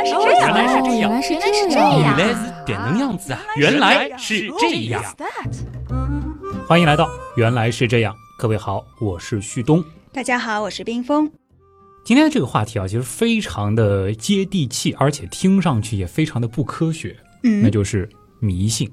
[0.00, 3.40] 来是这样，原来是这样原来是原来是这样，原来是这样子啊！
[3.56, 5.02] 原来是这样。
[6.66, 7.04] 欢迎来到
[7.36, 9.84] 《原来是这样》，各位好，我是旭东。
[10.12, 11.30] 大家好，我是冰峰。
[12.02, 18.08] 今天的这个话题啊，其实非常的接地气，而且听上去也非常的不科学，嗯，那就是
[18.38, 18.90] 迷信。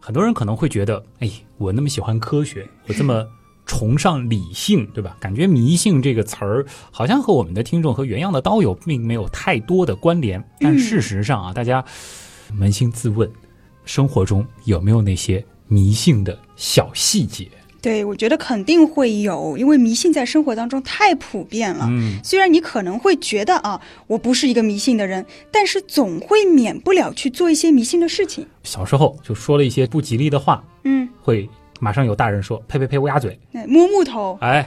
[0.00, 3.24] 很多人可能会觉得，哎，我那么喜欢科学，我这么
[3.66, 5.16] 崇尚理性，对吧？
[5.18, 10.42] 感觉迷信这个词儿好像和我们的听众和原样的刀友并没有太多的关联。
[10.60, 11.84] 但事实上啊，大家
[12.58, 13.30] 扪心自问，
[13.84, 17.48] 生活中有没有那些迷信的小细节？
[17.80, 21.86] 对，我觉得肯定会有，因为迷信在生活当中太普遍了。
[21.90, 28.46] 嗯，虽然你可能会觉得啊，我不是一个迷信的人，但是总会免不了去做一些迷信的事情。
[28.62, 31.46] 小时候就说了一些不吉利的话，嗯，会
[31.84, 33.38] 马上有大人说：“呸呸呸，乌鸦嘴。
[33.52, 34.66] 哎摸木头”，哎，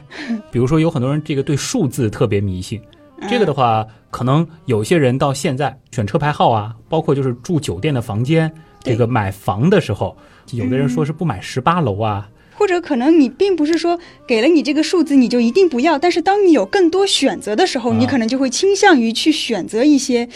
[0.51, 2.79] 比如说有很多人这个对数字特别迷信，
[3.27, 10.15] 这个的话，可能有些人到现在选车牌号啊，包括就是住酒店的房间，这个买房的时候，
[10.51, 17.97] 有的人说是不买十八楼啊，或者可能你并不是说给了你这个数字你就一定不要，但是当你有更多选择的时候，啊。
[17.97, 20.29] 你可能就会倾向于去选择一些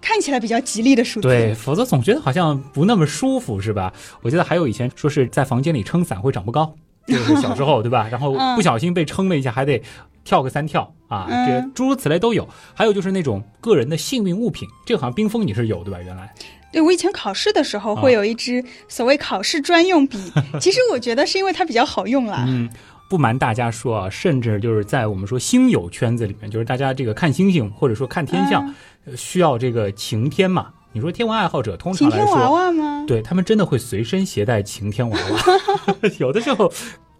[0.00, 1.28] 看起来比较吉利的数字。
[1.28, 3.92] 对，否则总觉得好像不那么舒服，是吧？
[4.22, 6.74] 我记得还有以前说是在房间里撑伞会长不高，
[7.06, 8.08] 就是小时候对吧？
[8.10, 9.82] 然后嗯不小心被撑了一下，还得
[10.24, 12.48] 跳个三跳啊，嗯这诸如此类都有。
[12.74, 15.98] 还有就是那种个人的幸运物品，这个好像冰封你是有对吧？
[16.04, 16.32] 原来
[16.72, 20.18] 对我以前考试的时候啊会有一支所谓考试专用笔，
[20.60, 22.44] 其实我觉得是因为它比较好用啦。
[22.46, 22.68] 嗯，
[23.08, 30.72] 不瞒大家说啊，甚至就是在我们说星友圈子里面，就是大家这个看星星或者说看天象，呃需要这个晴天嘛。
[30.92, 33.04] 你说天文爱好者通常来说，晴天娃娃吗？
[33.06, 36.72] 对他们真的会随身携带晴天娃娃， 有的时候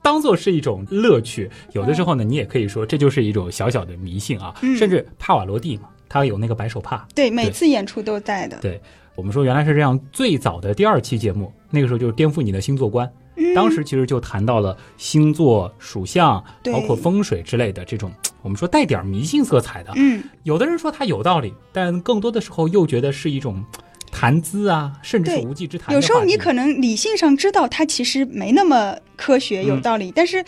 [0.03, 4.55] 当做是一种乐趣，有的时候呢，你也可以说这就是一种小小的迷信啊。
[4.63, 7.07] 嗯甚至帕瓦罗蒂嘛，他有那个白手帕。
[7.15, 8.57] 对，每次演出都带的。
[8.61, 8.81] 对
[9.15, 13.11] 我们说原来是这样，最早的第二期节目，那个时候就是颠覆你的星座观。
[13.37, 13.55] 嗯。
[13.55, 18.11] 当时其实就谈到了星座、属相，包括风水之类的这种，
[18.43, 19.93] 我们说带点迷信色彩的。
[19.97, 23.65] 嗯，有的人说它有道理，但更多的时候又觉得是一种
[24.11, 30.43] 谈资啊，甚至是无稽之谈有时候你可能理性上知道它其实没那么科学有嗯道理，但是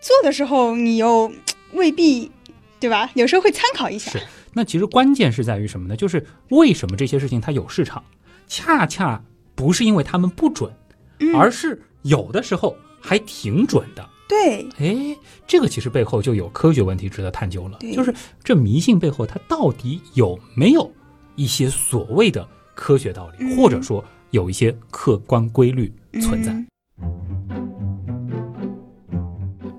[0.00, 1.30] 做的时候你又
[1.72, 2.30] 未必，
[2.78, 3.10] 对吧？
[3.14, 4.10] 有时候会参考一下。
[4.12, 4.20] 是。
[4.52, 5.96] 那其实关键是在于什么呢？
[5.96, 8.02] 就是为什么这些事情它有市场，
[8.48, 9.22] 恰恰
[9.54, 10.72] 不是因为他们不准，
[11.20, 11.34] 嗯。
[11.36, 14.08] 而是有的时候还挺准的。
[14.28, 15.16] 对，哎，
[15.46, 20.90] 这个其实背后就有科学问题值得探究了，就是这迷信背后它到底有没有
[21.34, 26.52] 一些所谓的科学道理，嗯或者说有一些客观规律存在。
[26.52, 26.66] 嗯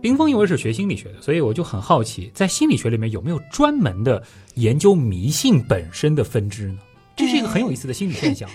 [0.02, 4.22] 冰峰因为是学心理学的，所以我就很好奇，在心理学里面有没有专门的
[4.56, 6.80] 研究迷信本身的分支呢？
[7.16, 8.50] 这是一个很有意思的心理现象。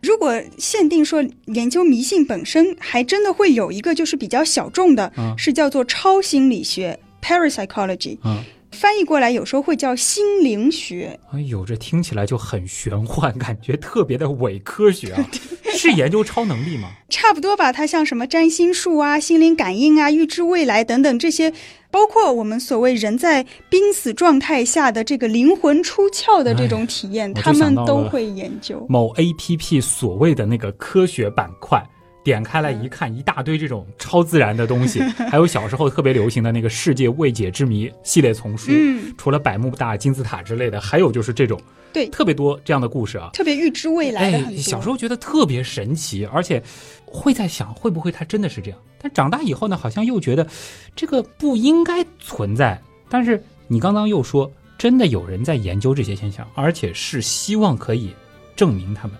[0.00, 8.16] 如果限定说研究迷信本身，还真的会有一个就是比较小众的，嗯是叫做超心理学 （parapsychology）。
[8.24, 8.42] 嗯，
[8.72, 11.18] 翻译过来有时候会叫心灵学。
[11.32, 15.28] 哎呦，这听起来就很玄幻，感觉特别的伪科学啊！
[15.72, 16.90] 是研究超能力吗？
[17.08, 21.52] 差不多吧，它像什么占星术啊、心灵感应啊、预知未来等等这些，
[21.90, 28.84] 包括我们所谓人在濒死状态下的这个灵魂出窍的这种体验，他们都会研究。
[28.88, 31.84] 某 A P P 所谓的那个科学板块，
[32.22, 35.00] 点开来一看，一大堆这种超自然的东西，
[35.30, 41.60] 还有小时候特别流行的那个世界未解之谜系列丛书，嗯，除了百慕大金字塔之类的，还有就是这种
[41.92, 43.30] 对特别多这样的故事啊。
[43.32, 46.62] 特别预知未来的哎，小时候觉得特别神奇，而且
[47.06, 48.78] 会在想会不会它真的是这样。
[49.02, 50.46] 但长大以后呢，好像又觉得
[50.94, 52.80] 这个不应该存在。
[53.08, 58.10] 但是你刚刚又说，真的有人在研究这些现象，而且是希望可以
[58.54, 59.16] 证明他们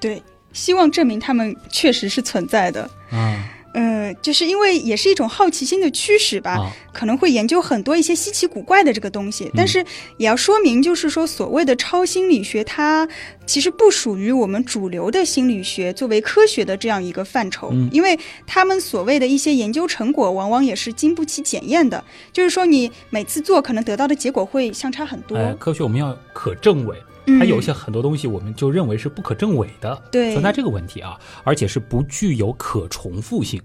[0.00, 0.22] 对，
[0.54, 2.88] 希望证明他们确实是存在的。
[3.12, 3.42] 嗯
[3.74, 9.84] 呃，就是因为也是一种好奇心的驱使吧，啊，可能会研究很多一些稀奇古怪的这个东西，但是
[10.16, 13.08] 也要说明，就是说所谓的超心理学，它
[13.44, 17.88] 其实不属于我们主流的心理学作为科学的这样一个范畴，嗯。
[17.90, 25.36] 因为他们所谓的一些研究成果，往往也是经不起检验的，就是说你每次做可能得到的结果会相差很多。
[25.36, 26.96] 哎，科学我们要可证伪，
[27.26, 33.60] 嗯还有一些很多东西我们就认为是不可证伪的，对存在这个问题啊，而且是不具有可重复性。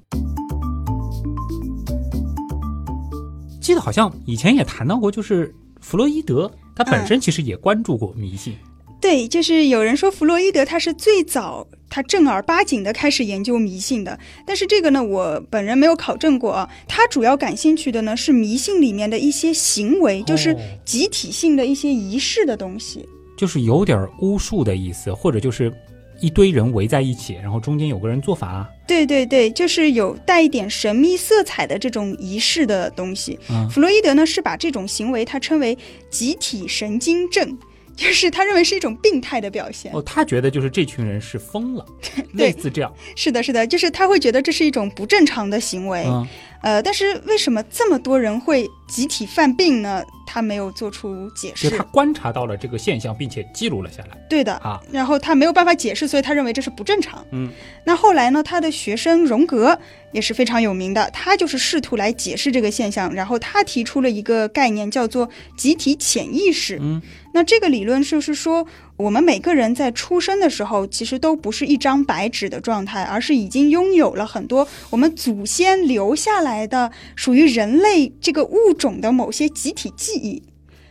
[3.61, 8.55] 记得好像以前也谈到过，就是弗洛伊德他本身其实也关注过迷信，
[8.99, 16.67] 对，就是有人说弗洛伊德他是最早他正儿八经的开始研究迷信的，但是这个呢，我本人没有考证过啊。
[16.87, 23.07] 他主要感兴趣的呢是迷信里面的一些行为，就是哦集体性的一些仪式的东西。
[23.39, 25.73] 就是有点巫术的意思，或者就是
[26.19, 28.69] 一堆人围在一起，然后中间有个人做法。
[28.85, 33.39] 对对对，就是有带一点神秘色彩的这种仪式的东西。
[33.49, 35.77] 嗯弗洛伊德呢是把这种行为他称为
[36.09, 37.57] 集体神经症，
[37.95, 39.93] 就是他认为是一种病态的表现。
[39.93, 41.85] 哦，他觉得就是这群人是疯了，
[42.33, 42.93] 类似这样。
[43.15, 46.03] 是的，是的，就是他会觉得这是一种不正常的行为。
[46.05, 46.27] 嗯，
[46.61, 50.03] 呃，但是为什么这么多人会集体犯病呢？
[50.31, 51.83] 他没有做出解释就他。
[51.85, 54.79] 观察到了这个现象，并且记录了下来对的，啊。
[54.91, 57.25] 然后他没有办法解释，所以他认为这是不正常。
[57.31, 57.49] 嗯，
[57.83, 59.79] 那后来呢，他的学生荣格
[60.11, 65.27] 也是非常有名的，他就是试图来解释这个现象，然后他提出了一个概念，叫做
[65.57, 66.77] 集体潜意识。
[66.79, 67.01] 嗯，
[67.33, 68.67] 那这个理论就是说，
[68.99, 80.43] 我们每个人在出生的时候，其实都不是一张白纸的状态，而是已经拥有了很多我们祖先留下来的属于人类这个物种的某些集体记忆。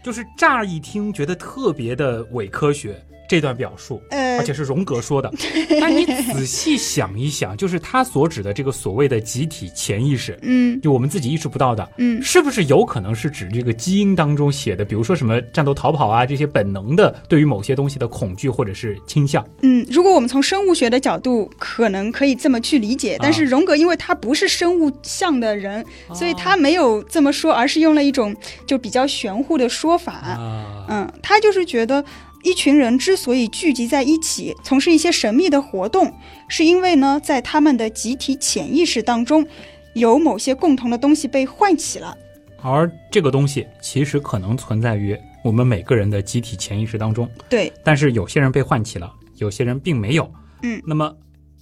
[0.02, 5.30] 就是乍一听觉得特别的伪科学这段表述，呃而，且是荣格说的。
[5.78, 19.46] 那你仔细想一想，就是他所指的这个所谓的集体潜意识，嗯就我们自己意识不到的，嗯，是不是有可能是指这个基因当中写的，比如说什么战斗、逃跑啊这些本能的对于某些东西的恐惧或者是倾向？
[19.62, 25.84] 嗯，如果我们从生物学的角度，可能可以这么去理解，但是荣格因为他不是生物像的人，
[26.14, 28.34] 所以他没有这么说，而是用了一种
[28.66, 30.12] 就比较玄乎的说法。
[30.12, 32.04] 啊，嗯，他就是觉得
[32.48, 36.10] 一群人之所以聚集在一起，从事一些神秘的活动，
[36.48, 39.46] 是因为呢，在他们的集体潜意识当中，
[39.92, 42.16] 有某些共同的东西被唤起了。
[42.62, 45.14] 而这个东西其实可能存在于
[45.44, 50.32] 我们每个人的集体潜意识当中，对，但是有些人被唤起了，有些人并没有。
[50.62, 51.14] 嗯那么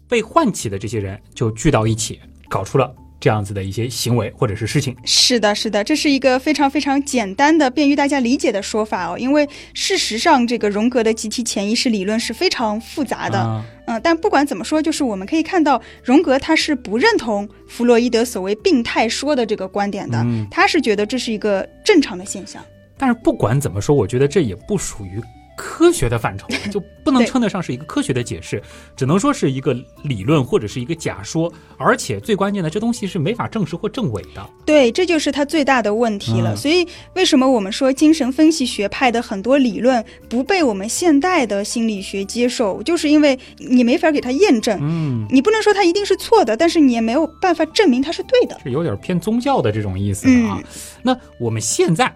[0.09, 2.95] 被唤起的这些人就聚到一起，搞出了
[3.27, 4.95] 这样子的一些行为或者是事情。
[5.05, 9.19] 是的，是的，这是一个非常非常简单的、便于大家理解的说法哦。
[9.19, 13.41] 因为事实上，这个荣格的集体潜意识理论是非常复杂的。
[13.41, 22.65] 啊嗯，但不管怎么说，就是我们可以看到，荣格他是不认同弗洛伊德所谓病态说的这个观点的，嗯他是觉得这是一个正常的现象。
[22.97, 25.21] 但是不管怎么说，我觉得这也不属于
[25.57, 28.63] 科学的范畴， 就不能称得上是一个科学的解释，
[28.95, 29.75] 只能说是一个
[30.05, 31.53] 理论或者是一个假说。
[31.79, 34.49] 而且最关键的，这东西是没法证实或证伪的。
[34.65, 36.55] 对，这就是它最大的问题了。
[36.55, 44.79] 嗯所以，为什么我们说精神分析学派的很多理论不被我们现代的心理学接受，就是因为你没法给它验证。
[44.83, 48.59] 嗯，你不能说它一定是错的，但是你也没有办法证明它是对的。
[48.63, 50.63] 是有点偏宗教的这种意思了啊。
[51.03, 52.13] 那我们现在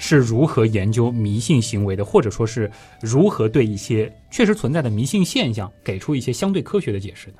[0.00, 2.68] 是如何研究迷信行为的，或者说是
[3.00, 7.36] 如何对一些确实存在的迷信现象给出一些相对科学的解释呢？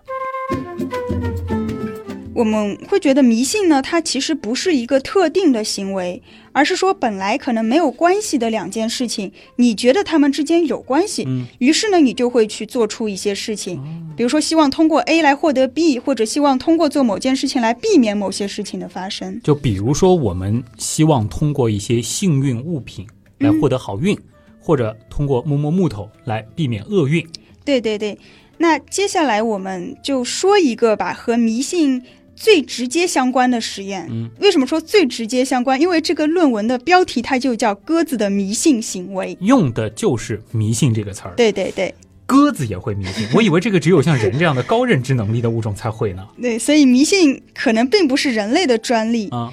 [2.41, 6.23] 我们会觉得迷信呢，它其实不是一个特定的行为，
[6.53, 11.47] 而是说本来可能没有关系的两件事情，你觉得他们之间有关系，嗯。
[11.59, 13.79] 于是呢，你就会去做出一些事情，
[14.17, 19.39] 比如说希望通过 A 来获得 B，或者希望通过做某件事情来避免某些事情的发生。
[19.45, 23.07] 就比如说，我们希望通过一些幸运物品
[23.41, 24.19] 来获得好运，
[24.59, 27.23] 或者通过摸摸木头来避免厄运。
[27.67, 28.19] 对对对，
[28.57, 32.03] 那接下来我们就说一个吧，和迷信
[32.41, 34.09] 最直接相关的实验。
[34.11, 35.79] 嗯，为什么说最直接相关？
[35.79, 41.25] 因为这个论文的标题它就叫“鸽子的迷信行为用的就是“迷信”这个词”。
[41.29, 41.35] 儿。
[41.37, 41.95] 对对对
[42.25, 46.27] 鸽子也会迷信，我以为这个只有像人这样的高认知能力的物种才会呢。
[46.41, 49.29] 对，所以迷信可能并不是人类的专利。
[49.29, 49.53] 啊，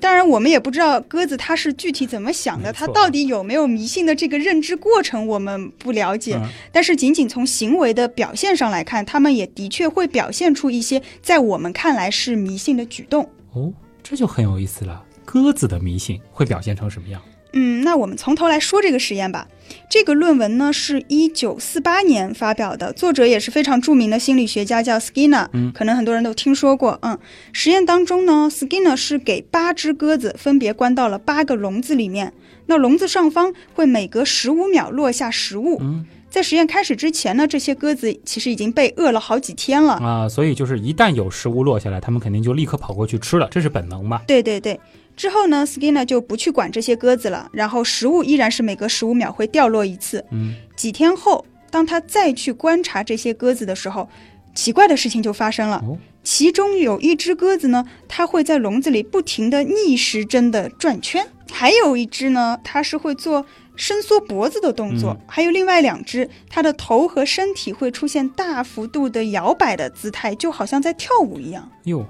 [0.00, 6.36] 当然我们也不知道鸽子它是具体怎么想的，它到底有没有迷信的这个认知过程，我们不了解。
[6.36, 13.28] 嗯但是仅仅从行为的表现上来看，他们也的确会表现出一些在我们看来是迷信的举动。
[13.52, 13.72] 哦，
[14.02, 15.04] 这就很有意思了。
[15.24, 17.20] 鸽子的迷信会表现成什么样？
[17.52, 19.48] 嗯，那我们从头来说这个实验吧。
[19.90, 26.98] 这个论文呢是一九四八年发表的，作者也是非常著名的心理学家，叫 Skinner，嗯可能很多人都听说过。
[27.02, 27.18] 嗯，
[27.52, 32.32] 实验当中呢，Skinner 是给八只鸽子分别关到了八个笼子里面，
[32.66, 35.78] 那笼子上方会每隔十五秒落下食物。
[35.80, 39.94] 嗯在实验开始之前呢，这些鸽子其实已经被饿了好几天了。
[39.94, 44.20] 啊，所以就是一旦有食物落下来，它们肯定就立刻跑过去吃了，这是本能嘛？
[44.26, 44.78] 对对对。
[45.16, 50.24] 之后呢，Skinner 就不去管这些鸽子了，然后食物依然是每隔十五秒会掉落一次。
[50.30, 54.08] 嗯，几天后，当他再去观察这些鸽子的时候，
[54.54, 55.82] 奇怪的事情就发生了。
[55.86, 63.46] 哦其中有一只鸽子呢，它会在笼子里不停地逆时针的转圈；还有一只呢，它是会做
[63.78, 71.70] 伸缩脖子的动作；嗯还有另外两只，它的头和身体会出现大幅度的摇摆的姿态，就好像在跳舞一样。
[71.84, 72.04] 哟，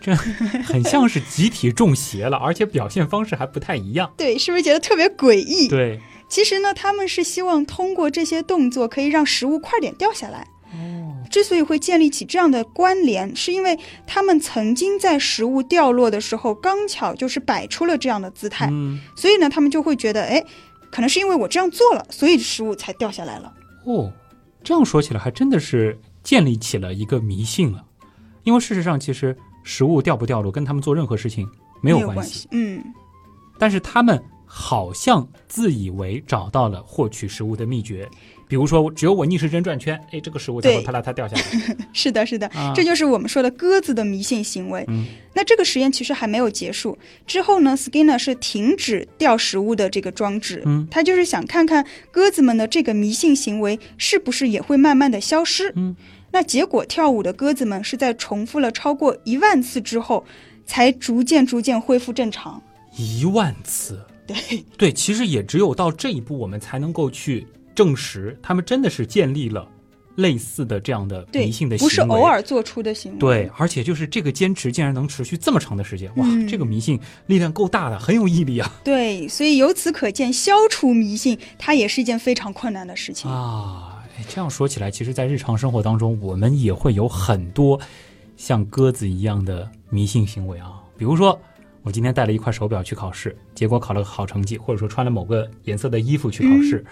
[0.00, 4.10] 这很像是集体中邪了，而且表现方式还不太一样。
[4.16, 5.68] 对，是不是觉得特别诡异？
[5.68, 10.46] 对，其实呢，他们是希望通过这些动作可以让食物快点掉下来。
[10.72, 20.42] 哦，之所以会建立起这样的关联，是因为他们曾经在食物掉落的时候，刚巧就是摆出了这样的姿态，嗯，所以呢，他们就会觉得，哎，
[20.92, 23.52] 可能是因为我这样做了，所以食物才掉下来了。
[23.84, 24.12] 哦，
[24.62, 27.84] 这样说起来还真的是建立起了一个迷信了，
[28.44, 31.48] 因为事实上其实食物掉不掉落跟他们做任何事情
[31.80, 32.84] 没有关系，关嗯，
[33.58, 38.08] 但是他们好像自以为找到了获取食物的秘诀，
[38.52, 41.42] 比如说只有我逆时针转圈，哎，这个食物才会对啪啦它掉下来。
[41.94, 44.84] 是的，是的，啊这就是我们说的鸽子的迷信行为。
[44.88, 55.72] 嗯那这个实验其实还没有结束，之后呢，Skinner 是停止掉食物的这个装置，嗯他就是想看看鸽子们的这个迷信行为是不是也会慢慢的消失。
[55.74, 55.96] 嗯，
[56.30, 60.26] 那结果跳舞的鸽子们是在重复了超过一万次之后，
[60.66, 62.62] 才逐渐逐渐恢复正常。
[62.98, 64.36] 一万次，对
[64.76, 69.68] 对，其实也只有到这一步，我们才能够去证实他们真的是建立了
[70.16, 73.18] 类似的这样的迷信的，行为，不是偶尔做出的行为。
[73.18, 78.70] 对，而且就是这个坚持竟然能持续这么长的时间，哇，嗯这个迷信力量够大的，很有毅力啊！
[78.84, 83.30] 对，所以由此可见，消除迷信它也是一件非常困难的事情。
[83.30, 87.80] 啊，哎，这样说起来，其实，在日常生活当中，我们也会有很多
[88.36, 90.74] 像鸽子一样的迷信行为啊。
[90.98, 91.40] 比如说，
[91.82, 96.84] 我今天带了一块手表去考试，结果考了个好成绩，或者说穿了某个颜色的衣服去考试，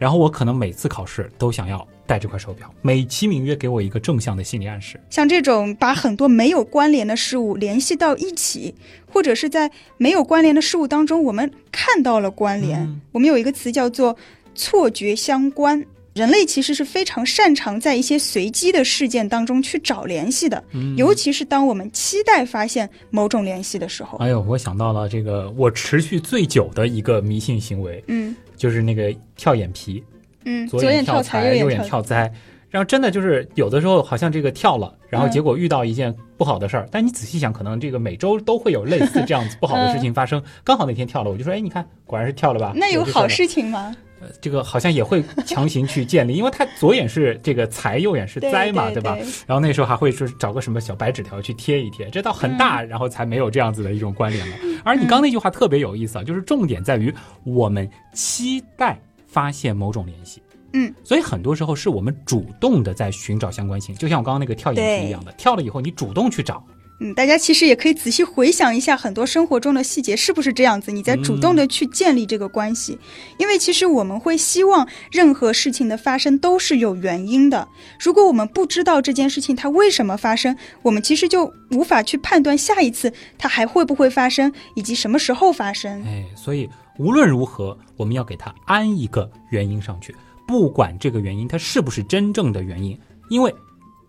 [0.00, 4.98] 然后我可能每次考试都想要戴这块手表，美其名曰给我一个正向的心理暗示。
[5.10, 8.74] 像这种把很多没有关联的事物联系到一起，
[9.12, 12.80] 或者是在没有关联的事物当中，我们看到了关联。
[12.80, 14.16] 嗯我们有一个词叫做
[14.54, 15.84] 错觉相关。
[16.12, 24.18] 人类其实是非常擅长在一些随机的事件当中去找联系的，嗯尤其是当我们期待发现某种联系的时候。
[24.18, 30.04] 哎呦，我想到了这个我持续最久的一个迷信行为，嗯就是那个跳眼皮。
[30.44, 32.30] 嗯，左眼跳财，右眼眼跳灾，
[32.68, 40.42] 然后真的就是有的时候好像这个跳了，然后嗯结果遇到一件不好的事儿，但你仔细想，可能这个每周都会有类似这样子不好的事情发生。
[40.62, 42.72] 刚好那天跳了，我就说，哎，你看，果然是跳了吧？
[42.76, 43.96] 那有好事情吗？
[44.20, 49.16] 呃这个好像也会强行去建立，因为他左眼是这个财，右眼是灾嘛，对吧？？
[49.46, 54.56] 然后那时候还会说找个什么小白纸条去贴一贴，这到很嗯大，然后才没有这样子的一种关联了。
[54.84, 57.12] 而你刚那句话特别有意思啊，就是重点在于
[57.44, 60.42] 我们期待发现某种联系。
[60.72, 66.62] 嗯，所以很多时候是我们主动的在寻找相关性，就像我刚刚那个跳眼皮一样的，跳了以后你主动去找，
[67.02, 70.92] 嗯，大家其实也可以仔细回想一下很多生活中的细节，是不是这样子？
[70.92, 72.98] 你在主动的去建立这个关系，
[73.38, 77.66] 因为其实我们会希望任何事情的发生都是有原因的。
[77.98, 86.04] 如果我们不知道这件事情它为什么发生，我们其实就无法去判断下一次它还会不会发生，以及什么时候发生。
[86.04, 90.14] 哎，所以无论如何，我们要给它安一个原因上去，
[90.46, 92.98] 不管这个原因它是不是真正的原因，
[93.30, 93.54] 因为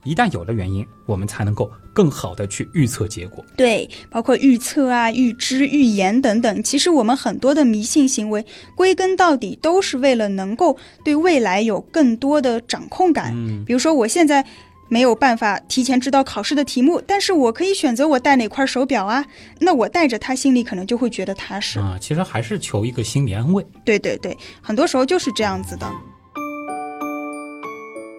[0.03, 3.45] 一旦有了原因，我们才能够更好的去预测结果。
[3.55, 6.63] 对，包括预测啊、预知、预言等等。
[6.63, 8.43] 其实我们很多的迷信行为，
[8.75, 13.31] 归根到底都是为了能够对未来有更多的掌控感。
[13.35, 14.43] 嗯，比如说，我现在
[14.89, 19.23] 没有办法提前知道考试的题目，但是我可以选择我戴哪块手表啊，
[19.59, 21.79] 那我戴着它，心里可能就会觉得踏实。
[21.79, 23.65] 啊，其实还是求一个心理安慰。
[23.85, 25.89] 对对对，很多时候就是这样子的。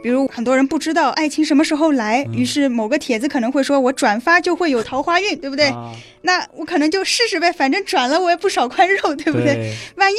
[0.03, 5.67] 比如很多人不知道爱情什么时候来，于是某个帖子可能会说我转发就会有桃花运，对不对？
[5.69, 9.55] 啊、那我可能就试试呗，反正转了我也不少块肉， 对不对？
[9.55, 10.17] 对万一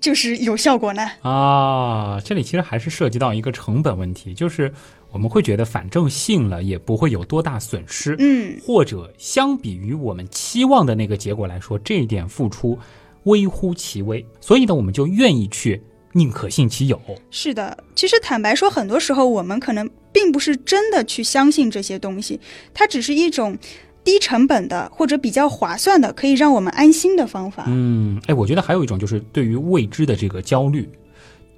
[0.00, 1.08] 就是有效果呢？
[1.22, 4.72] 啊，这里其实还是涉及到一个成本问题，就是
[5.10, 12.78] 我们会觉得反正信了也不会有多大损失，嗯，或者相比于我们期望的那个结果来说，这一点付出
[13.24, 15.80] 微乎其微，所以呢，我们就愿意去
[16.12, 17.00] 宁可信其有。
[17.30, 17.76] 是的。
[17.94, 22.38] 其实坦白说，很多时候我们可能并不是真的去相信这些东西，
[22.72, 23.56] 它只是一种
[24.04, 27.64] 低成本的或者比较划算的，可以让我们安心的方法。
[27.68, 30.88] 嗯，哎，我觉得还有一种就是对于未知的这个焦虑，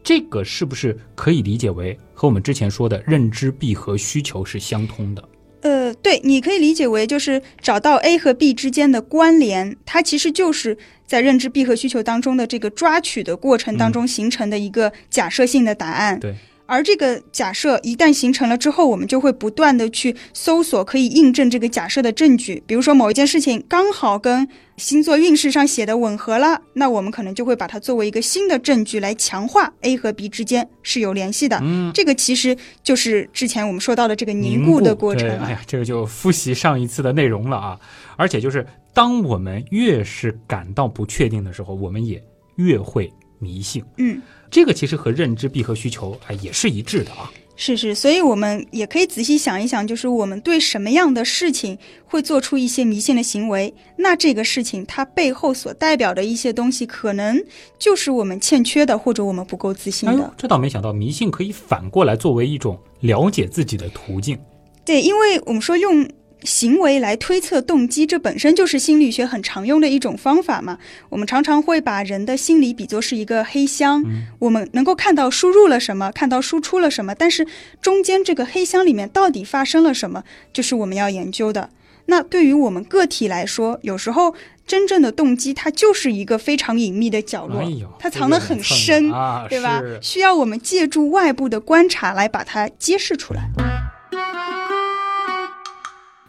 [0.02, 5.28] 这个是不是可以理解为和我们之前说的认知闭合需求是相通的？
[5.62, 16.18] 呃，对，你可以理解为就是找到 A 和 B 之间的关联，它其实就是在认知闭合需求当中的这个抓取的过程当中形成的一个假设性的答案。
[16.20, 16.34] 对。
[16.66, 22.62] 而这个假设一旦形成了之后，我们就会不断的去搜索可以印证这个假设的证据。
[22.66, 31.60] 比如说某一件事情刚好跟星座运势上写的吻合了，那我们可能就会把它作为一个新的证据来强化 A 和 B 之间是有联系的。
[31.62, 35.36] 嗯，这个其实就是之前我们说到的这个凝固的过程对。
[35.36, 37.78] 哎呀，这个就复习上一次的内容了啊！
[38.16, 42.22] 而且就是当我们越是感到不确定的时候，我们也
[42.56, 43.84] 越会迷信。
[43.98, 47.30] 嗯，这个其实和认知闭合需求啊也是一致的啊。
[47.56, 57.40] 是是，所以我们也可以仔细想一想，就是我们对什么样的事情会做出一些迷信的行为，那这个事情它背后所代表的一些东西，可能
[57.78, 60.14] 就是我们欠缺的，或者我们不够自信的。
[60.14, 64.36] 哎呦，这倒没想到，迷信可以反过来作为一种了解自己的途径。
[64.84, 66.08] 对，因为我们说用。
[66.44, 70.78] 行为来推测动机，这本身就是心理学很常用的一种方法嘛。
[71.08, 74.04] 我们常常会把人的心理比作是一个黑箱，
[74.38, 77.46] 我们能够看到输入了什么，看到输出了什么，但是
[77.80, 80.22] 中间这个黑箱里面到底发生了什么，
[80.52, 81.70] 就是我们要研究的。
[82.06, 84.34] 那对于我们个体来说，有时候
[84.66, 87.62] 真正的动机它就是一个非常隐秘的角落，
[87.98, 89.10] 它藏得很深，
[89.48, 89.80] 对吧？
[90.02, 93.48] 需要我们借助外部的观察来把它揭示出来。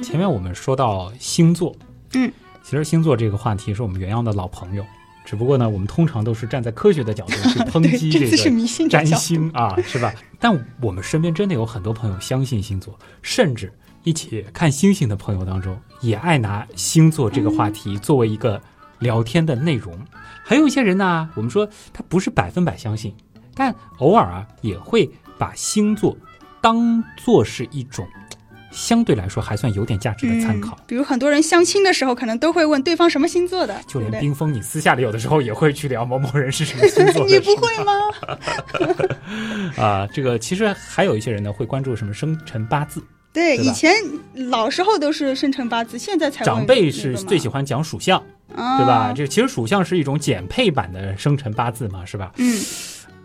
[0.02, 1.76] 前面我们说到星座，
[2.14, 4.86] 嗯，其实星座这个话题是我们原样的老朋友，
[5.24, 10.14] 只不过呢，我们通常都是站在科学的角度去 抨击这个占星啊，是吧？
[10.40, 13.72] 但我们身边真的有很多朋友相信星座，甚至
[14.04, 18.62] 一起看星星的朋友当中，也爱拿星座这个话题作为一个
[19.00, 19.98] 聊天的内容。
[20.44, 23.16] 还有一些人呢，我们说他不是百分百相信，
[23.56, 26.16] 但偶尔啊，也会把星座
[26.60, 28.06] 当做是一种。
[28.76, 33.80] 相对来说还算有点价值的参考，比如很多人相亲的时候，可能都会问对方什么星座的。
[33.88, 37.30] 就连冰封，你私下里有的时候也会去聊某某人是什么 星座的。
[37.30, 37.94] 你不会吗？
[39.82, 43.02] 啊，这个其实还有一些人呢，会关注什么生辰八字。
[43.32, 43.94] 对，以前
[44.34, 49.12] 老时候都是生辰八字，现在才长辈是最喜欢讲属相，对吧？
[49.14, 52.32] 这其实属相是一种减配版的生辰八字嘛，是吧？
[52.38, 52.62] 嗯，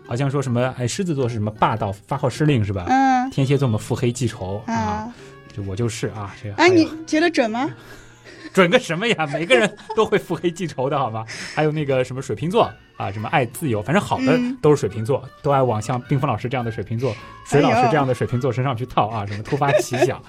[0.05, 2.85] 好像说什么哎，狮子座是什么霸道发号施令是吧？
[2.89, 5.07] 嗯，天蝎座嘛腹黑记仇啊。
[5.55, 7.69] 就我就是啊，这个哎，你觉得准吗？
[8.53, 9.27] 准个什么呀？
[9.31, 11.25] 每个人都会腹黑记仇的好吗？
[11.55, 17.15] 还有那个什么水瓶座啊，什么爱自由，反正好的都是水瓶座，都爱往像冰峰老师这样的水瓶座、
[17.45, 20.21] 水老师这样的水瓶座身上去套啊，什么突发奇想，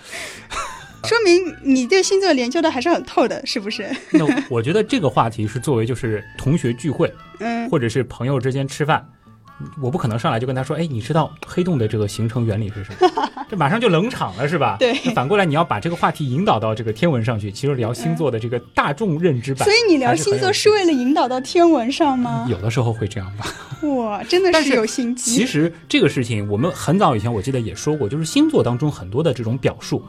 [1.05, 3.91] 说明你对星座研究的还是很透的，是不是？
[4.13, 9.05] 那我觉得这个话题是作为就是同学聚会，嗯，或者是朋友之间吃饭。
[9.81, 13.29] 我不可能上来就跟他说，哎，你知道黑洞的这个形成原理是什么？
[13.49, 14.77] 这马上就冷场了，是吧？
[14.79, 14.99] 对。
[15.05, 19.69] 那反过来，你要把这个话题引导到这个天文上去，其实聊星座的这个大众认知版。
[19.69, 22.47] 所以你聊星座是为了引导到天文上吗？
[22.49, 23.47] 有的时候会这样吧。
[23.89, 25.31] 哇，真的是有心机。
[25.31, 30.03] 其实这个事情，我们很早以前我记得也说过，就是星座当中很多的这种表述，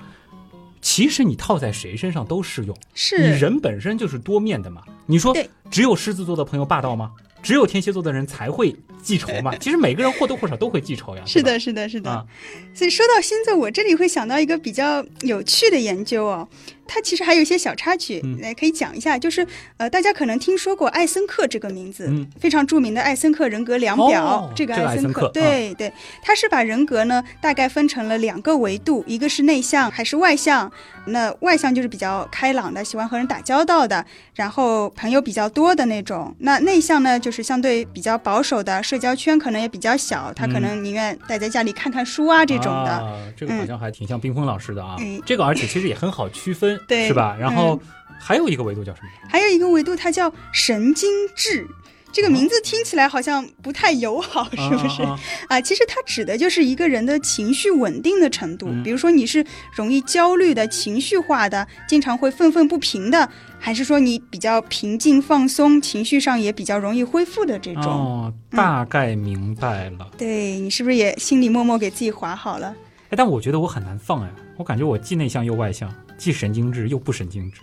[0.81, 2.75] 其实你套在谁身上都适用。
[2.93, 3.17] 是。
[3.17, 4.81] 你人本身就是多面的嘛。
[5.05, 5.35] 你说
[5.69, 7.11] 只有狮子座的朋友霸道吗？
[7.43, 9.53] 只有天蝎座的人才会记仇嘛？
[9.60, 11.21] 其实每个人或多或少都会记仇呀。
[11.27, 12.25] 是的，是的，是的。
[12.73, 16.47] 所以说到星座，我这里会想到一个比较有趣的研究哦。
[16.88, 19.17] 它其实还有一些小插曲，来可以讲一下。
[19.17, 19.46] 就是
[19.78, 24.52] 呃，大家可能听说过艾森克这个名字，非常著名的艾森克人格量表。
[24.56, 25.91] 这个艾森克，对对，
[26.22, 30.72] 他是把人格呢大概分成了两个维度，一个是内向，还是外向。
[31.06, 36.34] 那外向就是比较开朗的，喜欢和人打交道的，然后朋友比较多的那种。
[36.39, 43.34] 那内向呢，就是相对比较保守的，社交圈可能也比较小，他可能宁愿待在家里看看书啊这种的。
[43.36, 44.96] 这个好像还挺像冰峰老师的啊。
[45.26, 47.36] 这个而且其实也很好区分，对，是吧？
[47.39, 47.79] 然后
[48.19, 49.09] 还有一个维度叫什么？
[49.29, 51.67] 还有一个维度它叫神经质。
[52.15, 55.01] 这个名字听起来好像不太友好，是不是？
[55.47, 58.67] 啊，其实它指的就是一个人的情绪稳定的程度。
[58.83, 59.43] 比如说，你是
[59.75, 67.86] 容易焦虑的、情绪化的，经常会愤愤不平的，还是说你比较平静放松，情绪上也比较容易恢复的这种？
[67.86, 70.12] 哦，大概明白了。
[70.15, 72.75] 对你是不是也心里默默给自己划好了？
[73.09, 77.62] 哎，但我觉得我很难放哎，我感觉我既内向又外向，既神经质又不神经质，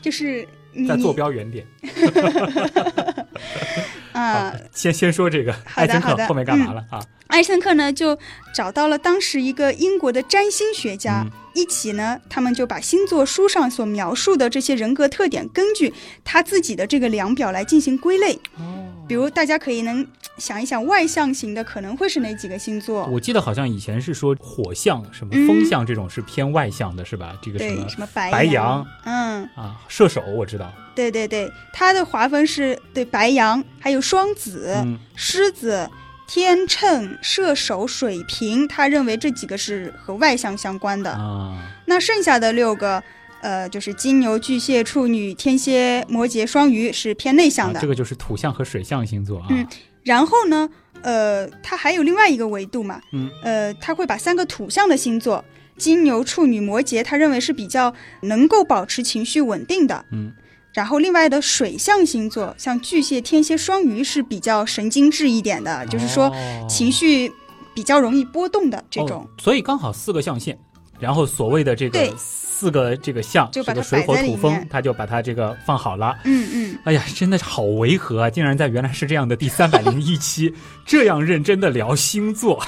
[0.00, 0.46] 就是
[0.88, 1.66] 在坐标原点。
[4.12, 7.04] 啊，先先说这个艾森克，后面干嘛了啊？
[7.26, 8.16] 艾森克呢，就
[8.54, 15.92] 找到了当时一个英国的占星学家，一起呢，他们就把星座书上所描述的这些人格特点，根据
[16.24, 18.32] 他自己的这个量表来进行归类。
[18.56, 20.06] 哦，比如大家可以能
[20.38, 23.04] 想一想，外向型的可能会是哪几个星座？
[23.06, 27.36] 我记得好像以前是说火象、什么风象这种是偏外向的，是吧？
[27.42, 30.72] 这个什么什么白羊，嗯啊，射手我知道。
[30.96, 34.74] 对对对，它的划分是对白羊，还有双子、
[35.14, 35.88] 狮子、
[36.26, 41.10] 天秤、射手、水瓶，他认为这几个是和外向相关的。
[41.12, 43.00] 啊，那剩下的六个，
[43.42, 47.78] 呃，就是金牛、巨蟹、处女、天蝎、摩羯、双鱼是偏内向的。
[47.78, 49.46] 这个就是土象和水象星座啊。
[49.50, 49.64] 嗯，
[50.02, 50.68] 然后呢，
[51.02, 53.00] 呃，它还有另外一个维度嘛。
[53.12, 55.44] 嗯，呃，他会把三个土象的星座，
[55.76, 60.04] 金牛、处女、摩羯，他认为是比较能够保持情绪稳定的。
[60.10, 60.32] 嗯。
[60.76, 67.32] 然后另外的水象星座，像巨蟹、天蝎、双鱼是比较神经质一点的，就是说哦情绪
[67.74, 69.22] 比较容易波动的这种。
[69.22, 70.58] 哦所以刚好四个象限，
[70.98, 72.12] 然后所谓的这个对
[72.58, 76.16] 四个这个象，就个水火土风，他就把它这个放好了。
[76.24, 78.30] 嗯嗯，哎呀，真的是好违和啊！
[78.30, 80.50] 竟然在原来是这样的第三百零一 期
[80.86, 82.64] 这样认真的聊星座，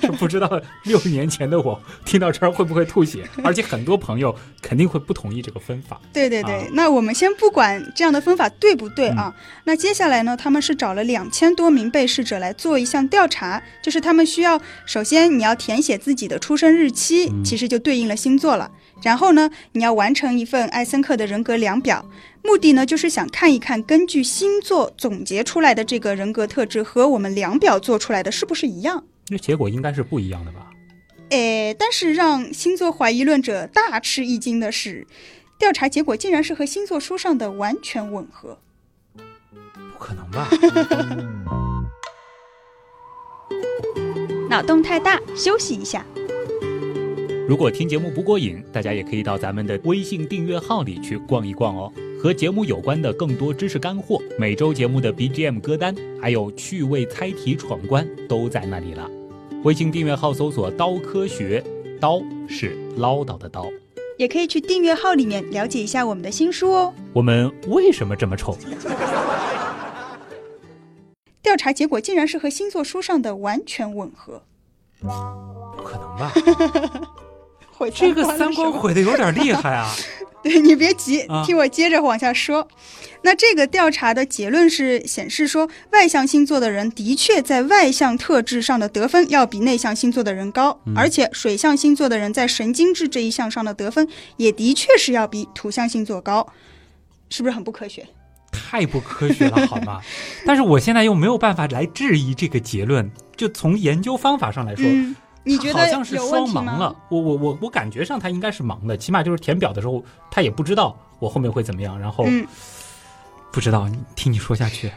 [0.00, 6.00] 是不知道六年前的我听到这儿会不会吐血，而且很多朋友肯定会不同意这个分法。
[6.14, 6.54] 对对对。
[6.54, 18.70] 啊那我们先不管这样的分法对不对啊，那接下来呢，他们是找了两千多名被试者来做一项调查，就是他们需要首先你要填写自己的出生日期，嗯其实就对应了星座了。
[19.02, 22.04] 然后呢，你要完成一份艾森克的人格量表，
[22.42, 29.04] 目的呢就是想看一看根据星座总结出来的这个人格特质和我们量表做出来的是不是一样。
[29.28, 30.70] 那结果应该是不一样的吧？
[31.30, 35.06] 诶，但是让星座怀疑论者大吃一惊的是，
[35.58, 38.58] 调查结果竟然是和星座书上的完全吻合。
[39.92, 40.48] 不可能吧？
[44.48, 46.06] 脑洞太大，休息一下。
[47.48, 51.92] 如果听节目不过瘾，大家也可以到咱们的微信订阅号里去逛一逛哦。
[52.20, 59.08] 和节目有关的更多知识干货，每周节目的 BGM 歌单，还有趣味猜题闯关都在那里了。
[59.62, 61.62] 微信订阅号搜索“刀科学”，
[62.00, 63.68] 刀是唠叨的刀。
[64.18, 66.92] 也可以去订阅号里面了解一下我们的新书哦。
[67.12, 68.58] 我们为什么这么丑？
[71.42, 74.42] 调查结果竟然是和星座书上的完全吻合。
[75.00, 76.32] 不可能吧？
[77.76, 79.94] 毁这个三观毁的有点厉害啊！
[80.42, 82.66] 对你别急啊，听我接着往下说。
[83.22, 96.46] 那这个调查的结论是显示说，外向星座的人的确在外向特质上的得分要比内向星座的人高，嗯而且水象星座的人在神经质这一项上的得分也的确是要比土象星座高，
[97.28, 98.06] 是不是很不科学？
[98.52, 100.00] 太不科学了，好吗？
[100.46, 103.10] 但是我现在又没有办法来质疑这个结论。
[103.36, 105.14] 就从研究方法上来说，嗯，
[105.46, 106.16] 你觉得好像是？
[106.16, 106.94] 双盲了。
[107.08, 112.46] 我我我我感觉上他应该是盲的，起码就是填表的时候他也不知道我后面会怎么样，然后嗯
[113.52, 113.88] 不知道。
[114.16, 114.92] 听你说下去，嗯，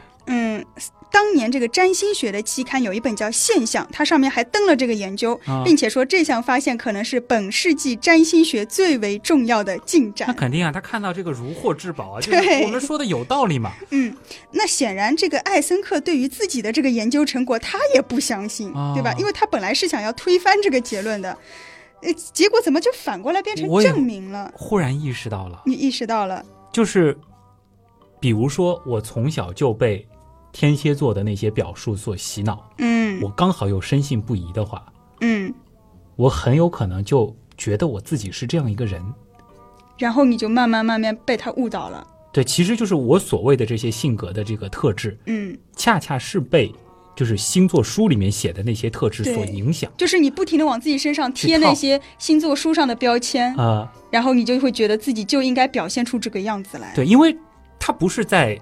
[1.12, 10.34] 当年这个占星学的期刊有一本叫《现象》，它上面还登了这个研究，啊并且说这项发现可能是本世纪占星学最为重要的进展那。
[10.34, 13.74] 肯定啊，他看到这个如获至宝啊，就是对我们说的有道理嘛。
[13.89, 14.15] 嗯，
[14.52, 19.12] 那显然这个艾森克对于自己的这个研究成果他也不相信，哦对吧？
[19.18, 21.36] 因为他本来是想要推翻这个结论的，
[22.04, 24.52] 呃，结果怎么就反过来变成证明了？
[24.56, 27.18] 忽然意识到了，你意识到了，就是
[28.20, 30.08] 比如说我从小就被
[30.52, 33.22] 天蝎座的那些表述所洗脑，嗯。
[33.22, 34.86] 我刚好又深信不疑的话，
[35.20, 35.54] 嗯，
[36.16, 39.04] 我很有可能就觉得我自己是这样一个人。
[39.98, 46.74] 然后你就慢慢慢慢被他误导了，对，其实就是我所谓的这些性格的这个特质，嗯，恰恰是被
[47.14, 49.92] 就是星座书里面写的那些特质所影响。
[49.98, 56.94] 就是你不停的往自己身上贴那些星座书上的标签，啊、然后你就会觉得自己就应该表现出这个样子来。
[56.96, 57.38] 对，因为
[57.78, 58.58] 他不是在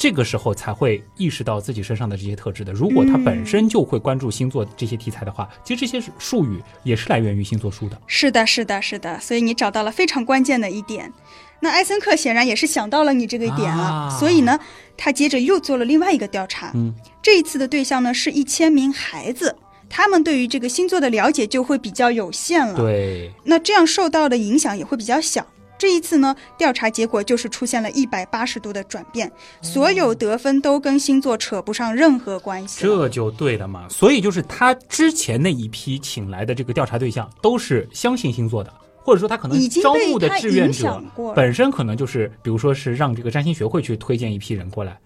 [0.00, 2.72] 这个时候才会意识到自己身上的这些特质的。
[2.72, 8.00] 如果他嗯本身就会关注星座这些题材的话，其实这些术语也是来源于星座书的。
[8.06, 11.12] 是的，是的，是的，所以你找到了非常关键的一点。
[11.60, 14.58] 那艾森克显然也是想到了你这个点了，啊所以呢，
[14.96, 16.72] 他接着又做了另外一个调查。
[16.74, 19.54] 嗯，这一次的对象呢是一千名孩子，
[19.90, 25.46] 他们对于这个星座的了解就会比较有限了。，对，那这样受到的影响也会比较小。
[25.80, 32.92] 这一次呢，调查结果就是出现了一百八十度的转变，所有得分都跟星座扯不上任何关系了。
[32.92, 33.88] 这就对了嘛。
[33.88, 38.70] 所以就是他之前那一批请来的这个调查对象都是相信星座的。
[39.02, 41.02] 或者说他可能已经被招募的志愿者
[41.34, 45.00] 本身可能就是，比如说是让这个占星学会去推荐一批人过来，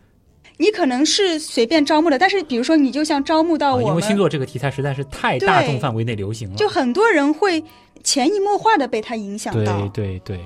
[0.56, 6.56] 你可能是随便招募的，但是比如说你就像招募到啊，我们，因为星座这个题材实在是太大众范围内流行了。
[6.56, 7.62] 就很多人会
[8.02, 9.88] 潜移默化的被他影响到。
[9.92, 10.44] 对对对，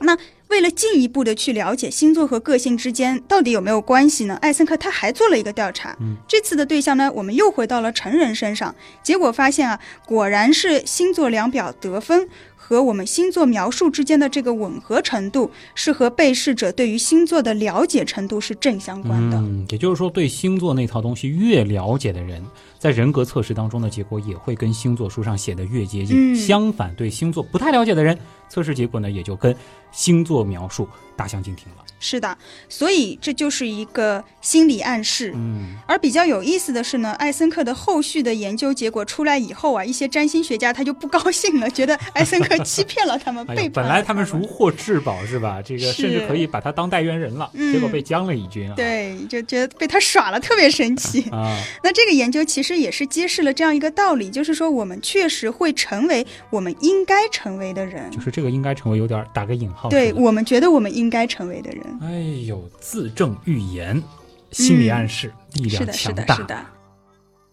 [0.00, 0.16] 那
[0.48, 4.34] 为了进一步的去了解星座和个性之间到底有没有关系呢？
[4.36, 5.96] 艾森克他还做了一个调查。
[6.00, 19.36] 嗯，这次的对象呢，我们又回到了成人身上，结果发现啊，果然是星座量表得分和我们星座描述之间的这个吻合程度，是和被试者对于星座的了解程度是正相关的。
[19.38, 22.44] 嗯，也就是说，对星座那套东西越了解的人，
[22.78, 26.34] 在人格测试当中的结果也会跟星座书上写的越接近。
[26.34, 29.54] 嗯相反，对星座不太了解的人，测试结果呢也就跟
[29.94, 31.84] 星座描述大相径庭了。
[32.00, 32.36] 是的，
[32.68, 35.32] 所以这就是一个心理暗示。
[35.34, 45.62] 嗯，而比较有意思的是呢，艾森克的后续的研究结果出来以后啊，一些占星学家他就不高兴了，觉得艾森克欺骗了他们， 哎呀，背叛了本来他们如获至宝是吧？
[45.62, 48.74] 这个甚至可以把他当代言人了，嗯结果被将了一军啊。
[48.76, 51.22] 对，就觉得被他耍了，特别神奇。
[51.32, 59.83] 啊，那这个研究其实也是揭示了这样一个道理，就是说我们确实会成为我们应该成为的人，就是这个应该成为有点打个引号。
[59.90, 61.98] 对我们觉得我们应该成为的人。
[62.02, 64.02] 哎呦，自证预言，
[64.50, 66.66] 心理暗示，力量是的，是的，强大。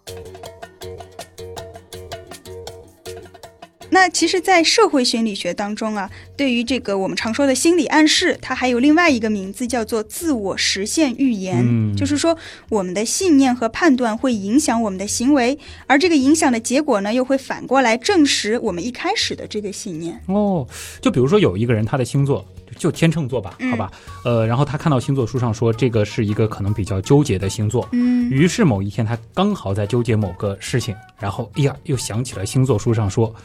[0.08, 0.32] 是的。
[3.94, 11.62] 那其实，在社会心理学当中啊，对于这个我们常说的心理暗示，它还有另外一个名字，叫做自我实现预言。
[11.62, 12.38] 嗯就是说，
[12.70, 20.18] 我们的信念和判断会影响我们的行为，而这个影响的结果呢，又会反过来证实我们一开始的这个信念。
[20.28, 20.66] 哦，
[21.02, 22.46] 就比如说有一个人他的星座
[22.78, 23.92] 就天秤座吧，嗯好吧，
[24.24, 33.36] 呃，然后他看到星座书上说这个是一个可能比较纠结的星座，嗯于是某一天他刚好在纠结某个事情，然后哎呀又想起了星座书上说，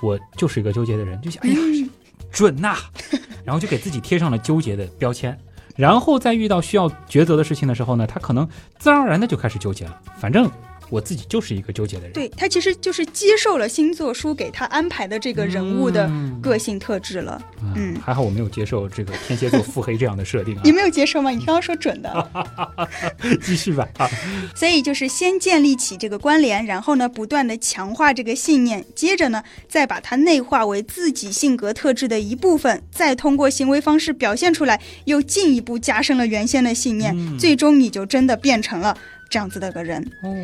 [0.00, 1.90] 我就是一个纠结的人，就想哎呀嗯
[2.30, 2.76] 准呐、
[3.44, 5.38] 然后就给自己贴上了纠结的标签。
[5.76, 10.00] 然后在遇到需要抉择的事情的时候呢，他可能自然而然的就开始纠结了。
[10.18, 10.48] 反正
[10.94, 12.12] 我自己就是一个纠结的人。
[12.12, 17.42] 对他其实就是接受了星座书给他安排的这个人物的嗯个性特质了。
[17.74, 20.70] 嗯还好我没有接受这个天蝎座腹黑这样的设定啊你。
[20.70, 21.30] 没有接受吗？
[21.30, 22.30] 你刚刚说准的。
[23.42, 24.08] 继续吧啊，
[24.54, 38.96] 所以就是先建立起这个关联，然后呢，不断的强化这个信念，接着呢，再把它内化为自己性格特质的一部分，再通过行为方式表现出来，又进一步加深了原先的信念，嗯最终你就真的变成了
[39.28, 40.00] 这样子的个人。
[40.22, 40.34] 哦，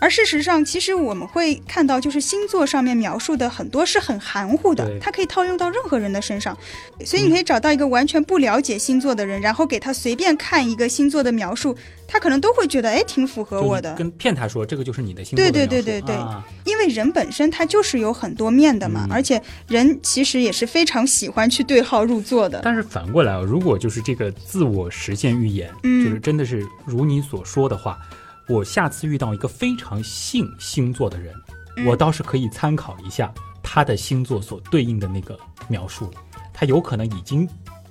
[0.00, 6.56] 而事实上，其实我们会看到，就是星座上面描述的很多是很含糊的对，它可以套用到任何人的身上。
[7.04, 11.76] 所以你可以找到一个完全不了解星座的人，然后给他随便看一个星座的描述，
[12.12, 13.94] 他可能都会觉得，哎，挺符合我的。
[13.94, 16.16] 跟骗他说这个就是你的星座的对对对对对。
[16.16, 16.44] 啊。
[16.64, 19.12] 因为人本身他就是有很多面的嘛，嗯。
[19.12, 22.60] 而且人其实也是非常喜欢去对号入座的。
[22.64, 26.04] 但是反过来啊，如果就是这个自我实现预言，嗯。
[26.04, 27.96] 就是真的是如你所说的话，
[28.48, 31.32] 我下次遇到一个非常信星座的人，
[31.76, 31.86] 嗯。
[31.86, 36.10] 我倒是可以参考一下他的星座所对应的那个描述，
[36.52, 37.48] 他有可能已经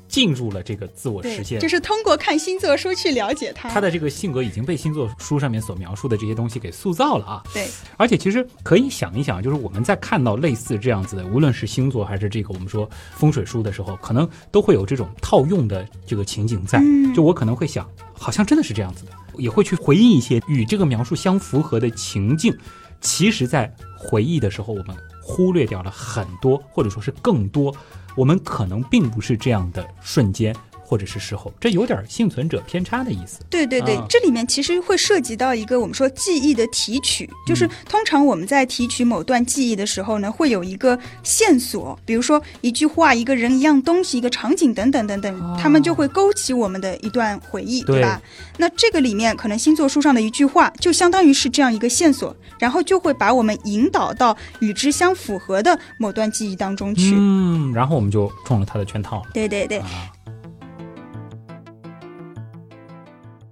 [0.10, 1.60] 进入了这个自我实，现。
[1.60, 3.69] 就是通过看星座书去了解他。
[3.69, 7.43] 他的这个性格已经被星座书上面所描述的这些东西给塑造了啊！
[7.54, 16.80] 对，而且其实可以想一想，就是我们在看到类似这样子的，无论是星座还是这个我们说风水书的时候，可能都会有这种套用的这个情景在。
[16.80, 22.56] 嗯就我可能会想，好像真的是这样子的，也会去回忆一些与这个描述相符合的情境。
[23.02, 27.74] 其实，在回忆的时候，我们忽略掉了很多，或者说是更多，
[28.19, 30.53] 我们可能并不是这样的瞬间
[30.89, 33.41] 或者是时候，这有点幸存者偏差的意思。
[33.47, 48.19] 对对对，啊这里面其实会涉及到一个我们说记忆的提取，就是嗯通常我们在提取某段记忆的时候呢，会有一个线索，比如说一句话、一个人、一样东西、一个场景等等等等，他们就会勾起我们的一段回忆，对对吧？
[48.58, 57.13] 那这个里面可能星座书上的一句话，就相当于是这样一个线索，然后就会把我们引导到与之相符合的某段记忆当中去。
[57.15, 60.10] 嗯，然后我们就中了他的圈套了对对对，啊。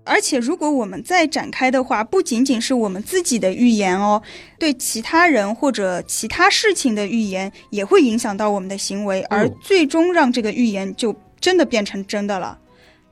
[0.08, 4.22] 而且，如果我们再展开的话，不仅仅是我们自己的预言哦，
[4.58, 12.58] 对其他人或者其他事情的预言也会影响到我们的行为，而哦最终让这个预言就真的变成真的了。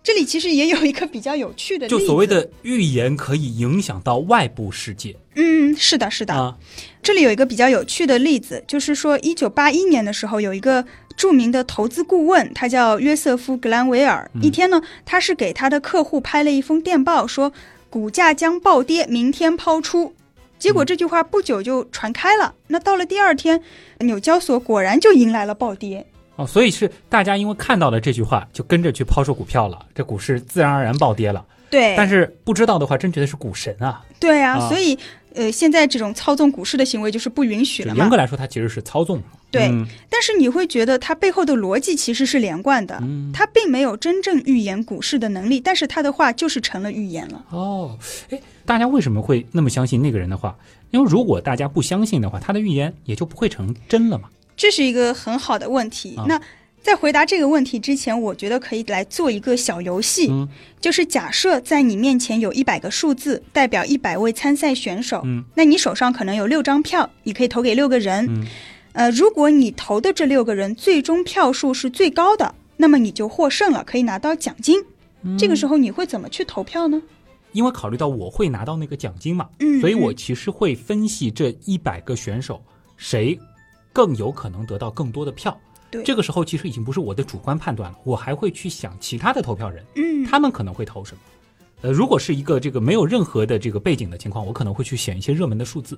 [0.02, 5.16] 这里其实也有一个比较有趣的，就所谓的预言可以影响到外部世界。
[5.34, 6.56] 嗯，是的，是的，啊，
[7.02, 14.30] 这里有一个比较有趣的例子，就是说，一九八一年的时候，有一个著名的投资顾问，他叫约瑟夫·格兰维尔。
[14.42, 17.52] 一天呢，他是给他的客户拍了一封电报，说
[17.90, 20.14] 股价将暴跌，明天抛出。
[20.58, 22.54] 结果这句话不久就传开了。
[22.68, 23.62] 那到了第二天，
[24.00, 26.06] 纽交所果然就迎来了暴跌。
[26.38, 31.46] 哦，所以是大家因为看到了这句话，就跟着去抛售股票了，这股市自然而然暴跌了。
[31.70, 34.04] 对，但是不知道的话，真觉得是股神啊！
[34.20, 34.98] 对啊，啊所以
[35.34, 38.16] 呃，现在这种操纵股市的行为就是不允许了嘛严格。
[38.16, 39.22] 来说，它其实是操纵。
[39.56, 42.98] 对嗯但是你会觉得它背后的逻辑其实是连贯的。
[43.02, 47.44] 嗯，他并没有真正预言股市的能力，但是他的话就是成了预言了。
[47.50, 47.98] 哦，
[48.30, 50.56] 哎，大家为什么会那么相信那个人的话？
[50.92, 54.30] 因为如果大家不相信的话，他的预言也就不会成真了嘛。
[54.56, 56.16] 这是一个很好的问题。
[56.16, 56.40] 啊那
[56.82, 60.48] 在回答这个问题之前，我觉得可以来做一个小游戏，嗯
[60.80, 68.48] 就是假设在你面前有一百个数字，代表一百位参赛选手，嗯那你手上可能有六张票，你可以投给六个人。
[68.96, 74.82] 嗯呃，如果你投的这六个人最终票数是最高的，那么你就获胜了，可以拿到奖金。
[75.38, 77.02] 这个时候你会怎么去投票呢？
[77.52, 82.62] 因为考虑到我会拿到那个奖金嘛，嗯所以我其实会分析这一百个选手
[82.96, 83.38] 谁
[83.92, 85.58] 更有可能得到更多的票。
[85.92, 91.22] 对这个时候其实已经不是我的主观判断了，我还会去想其他的投票人，嗯他们可能会投什么。
[91.82, 95.98] 呃，如果是一个这个没有任何的这个背景的情况，我可能会去选一些热门的数字。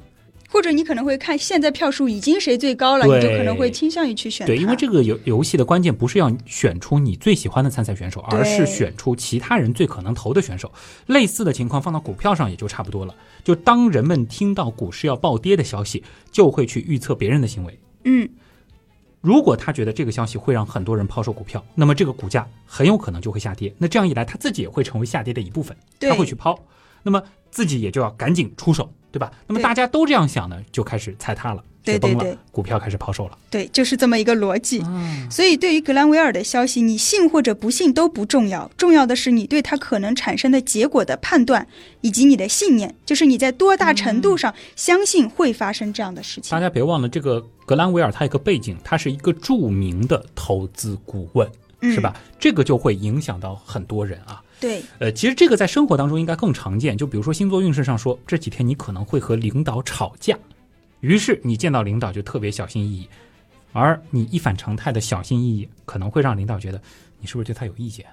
[0.49, 10.71] 或者你可能会看现在票数已经谁最高了，你就可能会倾向于去选对，因为这个游游戏的关键不是要选出你最喜欢的参赛选手，而是选出其他人最可能投的选手。
[11.07, 13.13] 类似的情况放到股票上也就差不多了。
[13.43, 17.79] 就当人们听到股市要暴跌的消息，就会去预测别人的行为。
[18.05, 18.27] 嗯
[19.19, 23.73] 如果他觉得这个消息会让很多人抛售股票，那么这个股价很有可能就会下跌。
[23.77, 26.57] 那这样一来，他自己也会成为下跌的一部分，他会去抛，
[27.03, 29.31] 那么自己也就要赶紧出手，对吧？
[29.47, 33.37] 那么大家都这样想呢，就开始踩踏了，对雪崩了，对对股票开始抛售了。
[33.49, 34.79] 对，就是这么一个逻辑。
[34.81, 41.65] 啊，所以，对于格兰维尔的消息，你信或者不信都不重要，重要的是你对它可能产生的结果的判断，
[42.01, 46.59] 以及你的信念，就是你在多大程度上相信会发生这样的事情大。
[46.59, 51.49] 家别忘了，这个格兰维尔他有个背景，他是一个著名的投资顾问，
[51.81, 52.15] 嗯是吧？
[52.39, 54.41] 这个就会影响到很多人啊。
[54.59, 60.37] 对，呃，其实这个在生活当中应该更常见，就比如说星座运势上说，这几天你可能会和领导吵架，
[61.01, 63.09] 于是你见到领导就特别小心翼翼，
[63.71, 66.81] 而你一反常态的小心翼翼，可能会让领导觉得
[67.19, 68.05] 你是不是对他有意见，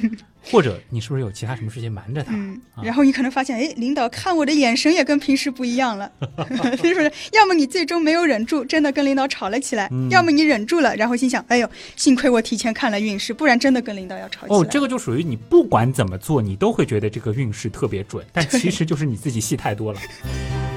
[0.42, 2.32] 或者你是不是有其他什么事情瞒着他？
[2.34, 6.10] 嗯，啊然后你可能发现，哎，领导看我的眼神也跟平时不一样了，
[6.76, 7.10] 是不是？
[7.32, 14.58] 要么你最终没有忍住，真的跟领导吵了起来；嗯要么你忍住了，然后心想，哎呦，幸亏我提前看了运势，不然真的跟领导要吵起来。
[14.58, 20.00] 哦，这个就属于你不管怎么做，你都会觉得这个运势特别准，但其实就是你自己戏太多了。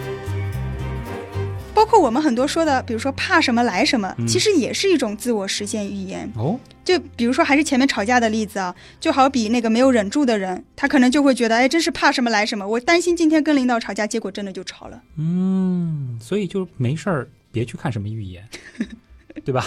[1.73, 6.31] 包括我们很多说的，比如说怕什么来什么，嗯其实也是一种自我实现预言。
[6.36, 18.47] 哦，就比如说，还是前面吵架的例子啊，就好比那个没有忍住的人，他可能就会觉得，哎，真是怕什么来什么，我担心今天跟领导吵架，结果真的就吵了，嗯，所以就没事儿，别去看什么预言，
[19.43, 19.65] 对吧？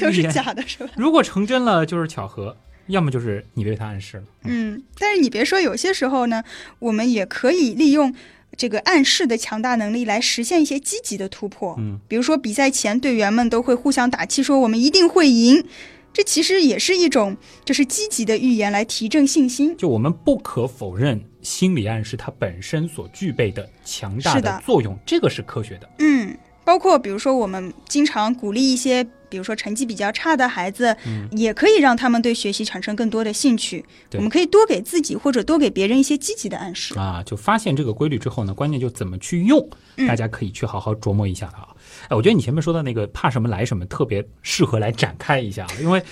[0.00, 0.90] 都是假的，是吧？
[0.96, 2.54] 如果成真了，就是巧合；
[2.88, 4.24] 要么就是你被他暗示了。
[4.42, 6.42] 嗯，但是你别说，有些时候呢，
[6.80, 8.14] 我们也可以利用
[8.56, 11.74] 这个暗示的强大能力来实现一些积极的突破。
[11.78, 15.64] 嗯，比如说比赛前队员们都会互相打气，说我们一定会赢。
[16.12, 19.76] 这其实也是一种就是积极的预言来提振信心。
[19.76, 25.90] 就我们不可否认，心理暗示它本身所具备的强大的作用，这个是科学的。
[25.98, 33.84] 嗯，包括比如说我们经常鼓励一些，比如说成绩比较差的孩子，嗯也可以让他们对学习产生更多的兴趣。
[34.08, 36.98] 对我们可以多给自己或者多给别人一些积极的暗示。
[36.98, 41.68] 啊，就发现这个规律之后呢，关键就怎么去用，嗯大家可以去好好琢磨一下的啊。
[42.08, 46.02] 哎，我觉得你前面说的那个怕什么来什么，特别适合来展开一下，因为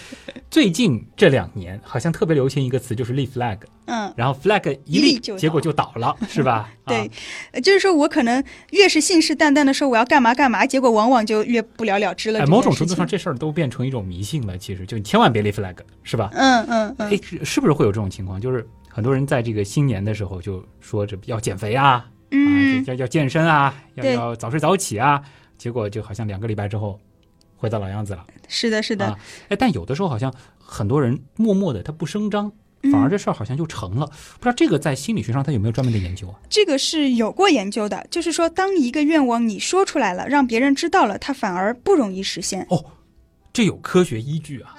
[0.51, 6.71] 最近这两年好像特别流行一个词，就是立 flag，嗯，然后 flag 一立，结果就倒了， 是吧？
[6.87, 7.11] 对
[7.61, 12.41] 就是说我可能越是信誓旦旦的说我要干嘛干嘛，结果往往就越不了了之了。
[12.41, 14.59] 哎，某种程度上，这事儿都变成一种迷信了。
[14.59, 16.31] 其实，就你千万别立 flag，是吧？
[16.33, 18.41] 嗯嗯嗯哎，是是不是会有这种情况？
[18.41, 25.23] 就是很多人在这个新年的时候就说这要减肥啊，啊，嗯，要要健身啊，要要早睡早起啊，
[25.63, 26.99] 结果就好像两个礼拜之后
[27.57, 28.27] 回到老样子了。
[28.49, 29.17] 是的，是的啊，
[29.49, 32.51] 哎，但有的时候好像很多人默默的他不声张，
[32.91, 34.05] 反而这事儿好像就成了。
[34.07, 36.35] 不知道这个在心理学上他有没有专门的研究啊？
[36.51, 42.67] 这个是有过研究的，就是说，当一个愿望你说出来了，让别人知道了，它反而不容易实现。
[42.69, 42.85] 哦，
[43.53, 44.75] 这有科学依据啊。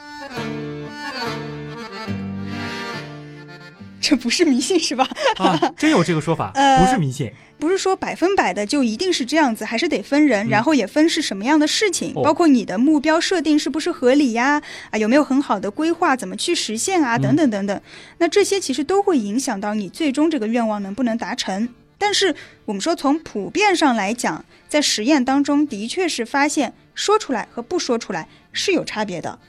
[4.04, 5.08] 这不是迷信是吧？
[5.40, 7.32] 啊，真有这个说法，呃不是迷信。
[7.58, 17.82] 不是说百分百的就一定是这样子，还是得分人，然后也分是什么样的事情，包括你的目标设定是不是合理呀，啊有没有很好的规划，怎么去实现啊，嗯等等等等。
[18.18, 21.70] 那这些其实都会影响到你最终这个愿望能不能达成。
[21.98, 22.36] 但是
[22.66, 29.40] 我们说从普遍上来讲，在实验当中的确是发现说出来和不说出来是有差别的。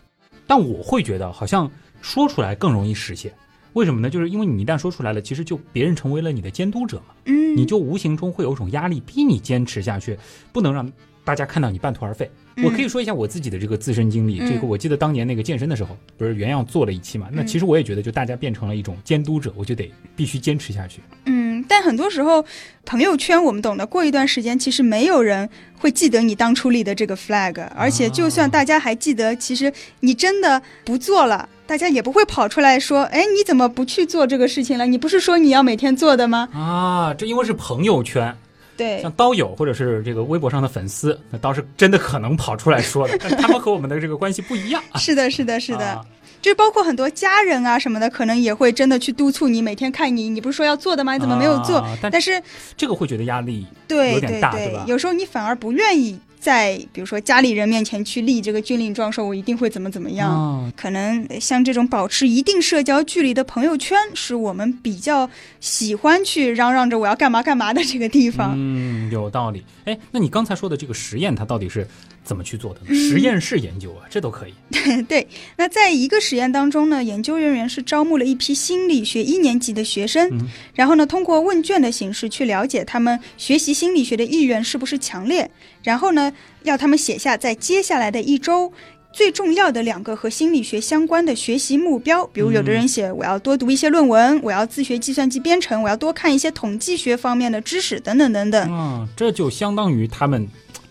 [0.47, 1.69] 但我会觉得好像
[2.01, 3.33] 说出来更容易实现。
[3.75, 4.11] 为什么呢？
[4.11, 10.19] 就是因为你一旦说出来了，其实就别人成为了你的监督者嘛，嗯，你就无形中会有一种压力，逼你坚持下去，
[10.53, 10.91] 不能让
[11.25, 12.29] 大家看到你半途而废。
[12.57, 21.01] 嗯我可以说一下我自己的这个自身经历，嗯这个我记得当年那个健身的时候，不是原样做了一期嘛，那其实我也觉得就大家变成了一种监督者，我就得必须坚持下去。
[21.25, 22.45] 嗯，但很多时候
[22.85, 34.87] 朋友圈我们懂得，过一段时间其实没有人会记得你当初立的这个 flag，而且就算大家还记得，其实你真的不做了，大家也不会跑出来说，哎，你怎么不去做这个事情了？
[34.87, 36.49] 你不是说你要每天做的吗？
[36.53, 38.37] 啊，这因为是朋友圈，
[38.77, 44.83] 对像刀友或者是这个微博上的粉丝，那倒是真的可能跑出来说的， 但他们和我们的这个关系不一样。
[44.97, 45.87] 是的，是的，是的。
[45.87, 46.05] 啊
[46.45, 51.15] 就包括很多家人啊什么的，可能也会真的去督促你每天看你，你不是说要做的吗？
[51.15, 51.79] 你怎么没有做？
[51.79, 52.39] 啊但但是
[52.77, 60.29] 这个会觉得压力对有点大对对对吧有时候你反而不愿意在比如说家里人面前去立这个军令状，说我一定会怎么怎么样。
[60.31, 68.53] 啊可能像这种保持一定社交距离的朋友圈，是我们比较喜欢去嚷嚷着我要干嘛干嘛的这个地方。
[68.55, 69.65] 嗯，有道理。
[69.87, 71.89] 哎，那你刚才说的这个实验，它到底是
[72.25, 72.87] 怎么去做的呢？
[72.89, 74.55] 嗯实验室研究啊，这都可以。
[75.07, 85.49] 对，那在一个实验当中呢，研究人员是招募了一批心理学一年级的学生，嗯然后呢，通过问卷的形式去了解他们学习心理学的意愿是不是强烈，
[85.83, 88.73] 然后呢，要他们写下在接下来的一周。
[89.13, 98.69] 最重要的两个和心理学相关的学习目标，比如有的人写我要多读一些论文，我要自学计算机编程，我要多看一些统计学方面的知识，等等等等。
[98.69, 100.45] 嗯，这就相当于他们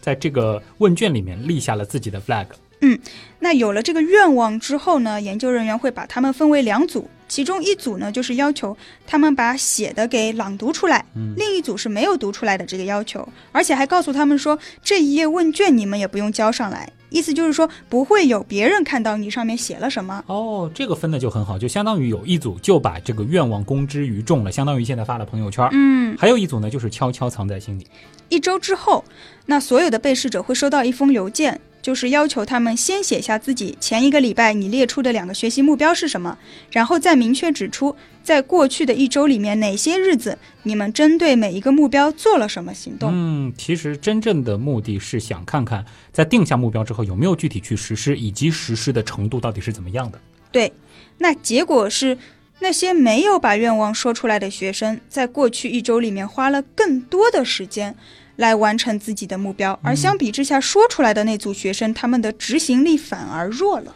[0.04, 2.48] 在这个问卷里面立下了自己的 flag。
[2.82, 3.00] 嗯
[3.40, 8.76] 那有了这个愿望之后呢，研究人员会把他们分为两组，其中一组呢就是要求
[9.08, 20.24] 他们把写的给朗读出来，嗯另一组是没有读出来的这个要求，而且还告诉他们说这一页问卷你们也不用交上来，意思就是说不会有别人看到你上面写了什么。
[20.26, 25.70] 哦，这个分的就很好，就相当于有一组就把这个愿望公之于众了，相当于现在发了朋友圈。
[25.72, 27.86] 嗯，还有一组呢，就是悄悄藏在心里。
[28.30, 29.06] 一周之后，
[29.46, 36.36] 那所有的被试者会收到一封邮件，就是要求他们先写下自己前一个礼拜你列出的两个学习目标是什么，
[36.72, 43.12] 然后再明确指出在过去的一周里面哪些日子你们针对每一个目标做了什么行动。
[43.14, 50.20] 嗯，其实真正的目的是想看看，在定下目标之后有没有具体去实施，以及实施的程度到底是怎么样的。
[50.52, 50.74] 对，
[51.18, 52.18] 那结果是。
[52.60, 57.94] 那些没有把愿望说出来的学生，在过去一周里面花了更多的时间
[58.44, 63.96] 来完成自己的目标，而相比之下，说出来的那组学生，他们的执行力反而弱了。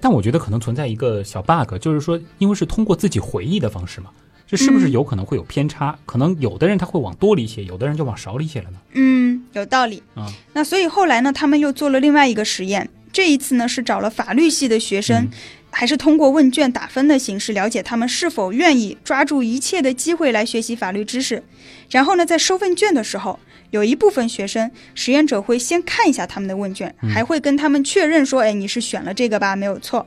[0.00, 4.10] 但我觉得可能存在一个小 bug，就是说，因为是通过自己回忆的方式嘛，
[4.48, 5.96] 这是不是嗯有可能会有偏差？
[6.04, 8.78] 可能有的人他会往多里写，有的人就往少里写了呢？
[8.94, 10.02] 嗯，有道理。
[10.16, 15.30] 啊，那所以后来呢，他们又做了另外一个实验，这一次呢是找了法律系的学生，嗯
[15.76, 21.42] 还是通过问卷打分的形式了解他们是否愿意抓住一切的机会来学习法律知识。
[21.90, 23.40] 然后呢，在收问卷的时候，
[23.74, 27.10] 有一部分学生，实验者会先看一下他们的问卷，嗯。
[27.10, 30.06] 还会跟他们确认说，哎，你是选了这个吧，没有错。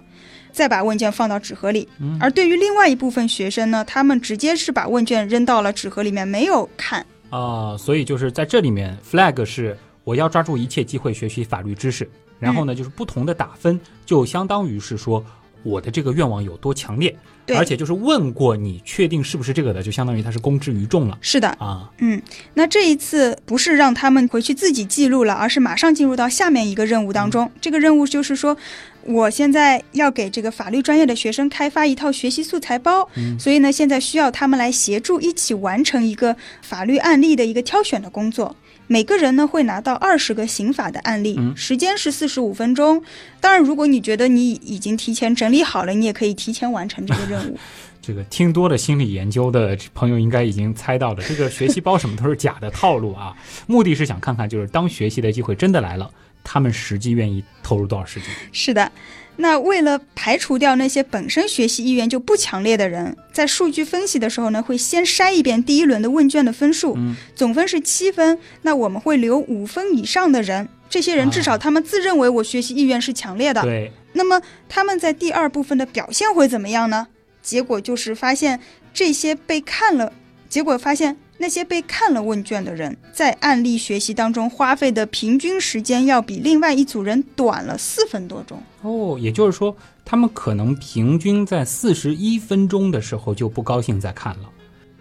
[0.54, 2.18] 再把问卷放到纸盒里，嗯。
[2.22, 7.06] 而对于另外一部分学生呢，他们直接是把问卷扔到了纸盒里面，没有看。
[7.30, 12.10] 啊、所以就是在这里面，flag 是我要抓住一切机会学习法律知识，
[12.40, 15.22] 然后呢，就是不同的打分，就相当于是说
[15.62, 17.18] 我的这个愿望有多强烈，对
[17.56, 21.90] 而且就是问过你确定是不是这个的，就相当于他是公之于众了是的，啊。
[22.00, 22.22] 嗯，
[22.56, 27.50] 那这一次不是让他们回去自己记录了，而是马上进入到下面一个任务当中。
[27.62, 28.58] 这个任务就是说，
[29.04, 33.08] 我现在要给这个法律专业的学生开发一套学习素材包，
[33.40, 38.56] 所以呢，现在需要他们来协助一起完成一个法律案例的一个挑选的工作。
[38.88, 43.04] 每个人呢会拿到二十个刑法的案例，嗯时间是四十五分钟。
[43.40, 47.58] 当然，如果你觉得你已经提前整理好了，你也可以提前完成这个任务。
[48.02, 53.36] 这个听多了心理研究的朋友应该已经猜到了，这个学习包什么都是假的套路啊，
[53.68, 56.10] 目的是想看看，就是当学习的机会真的来了，
[56.42, 58.30] 他们实际愿意投入多少时间。
[58.54, 58.90] 是的，
[59.38, 70.68] 那为了排除掉那些本身学习意愿就不强烈的人，在数据分析的时候呢，会先筛一遍第一轮的问卷的分数，嗯总分是七分，那我们会留五分以上的人。
[70.90, 77.08] 这些人至少他们自认为我学习意愿是强烈的，对，那么他们在第二部分的表现会怎么样呢？
[77.42, 78.60] 结果就是发现
[78.94, 80.12] 这些被看了，
[80.50, 88.62] 结果发现那些被看了问卷的人，在案例学习当中花费的平均时间要比另外一组人短了四分多钟。
[88.82, 94.50] 哦，也就是说，他们可能平均在四十一分钟的时候就不高兴再看了，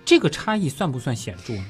[0.04, 1.64] 这个差异算不算显著呢？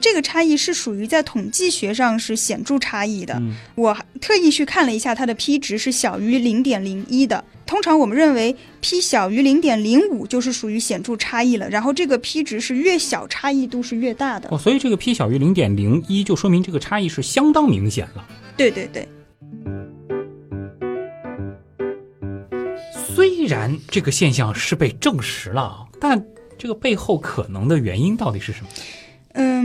[0.00, 3.34] 这个差异是属于在统计学上是显著差异的。
[3.34, 7.44] 嗯我特意去看了一下，它的 p 值是小于零点零一的。
[7.66, 14.48] 通常我们认为 p 小于零点零五就是属于显著差异了，然后这个 p 值是越小差异度是越大的。
[14.50, 18.26] 哦，所以这个 p 小于零点零一，就说明这个差异是相当明显了。
[18.56, 19.06] 对对对。
[23.14, 26.22] 虽然这个现象是被证实了啊，但
[26.58, 28.68] 这个背后可能的原因到底是什么？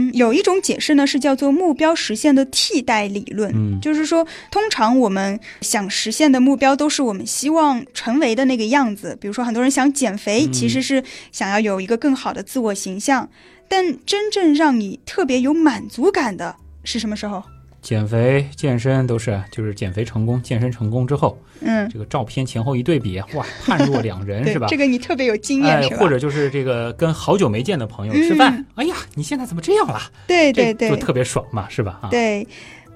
[0.06, 9.16] 嗯，有一种解释呢是叫做目标实现的替代理论，嗯就是说，通常我们想实现的目标都是我们希望成为的那个样子。
[9.20, 11.02] 比如说，很多人想减肥，嗯其实是
[11.32, 13.28] 想要有一个更好的自我形象。
[13.68, 16.54] 但真正让你特别有满足感的
[16.84, 17.42] 是什么时候？
[17.86, 24.66] 减肥、健身都是，就是减肥成功、健身成功之后，嗯，这个照片前后一对比，哇，判若两人，是吧？
[24.68, 25.88] 这个你特别有经验，哎？
[25.96, 30.00] 或者就是这个跟好久没见的朋友吃饭，哎呀，你现在怎么这样了？
[30.26, 32.00] 对对对这就特别爽嘛，是吧？
[32.02, 32.44] 啊，对，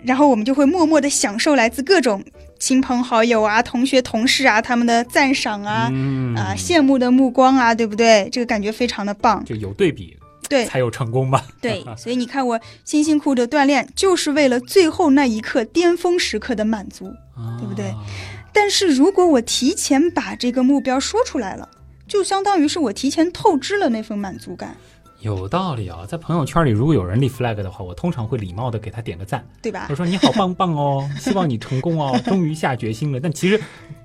[0.03, 2.20] 然后我们就会默默的享受来自各种
[2.59, 8.28] 亲朋好友啊、同学同事啊他们的赞赏啊、嗯啊羡慕的目光啊，对不对？
[8.32, 9.45] 这个感觉非常的棒。
[9.45, 10.16] 就有对比
[10.51, 11.42] 对才有成功吧？
[11.62, 17.11] 对， 所以你看我辛辛苦苦的锻炼，就是为了最后那一刻巅峰时刻的满足。
[17.59, 17.96] 对不对啊
[18.53, 21.66] 但是如果我提前把这个目标说出来了，
[22.07, 24.76] 就相当于是我提前透支了那份满足感，
[25.20, 29.94] 有道理啊，在朋友圈里，如果有人立 flag 的话，我通常会礼貌的给他点个赞，对吧我？
[29.94, 33.20] 说你好棒棒哦， 希望你成功哦，终于下决心了。
[33.20, 33.59] 但其实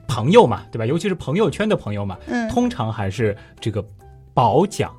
[0.08, 0.86] 朋友嘛，对吧？
[0.86, 3.84] 尤其是朋友圈的朋友嘛，嗯，通常还是这个
[4.34, 4.94] 褒奖、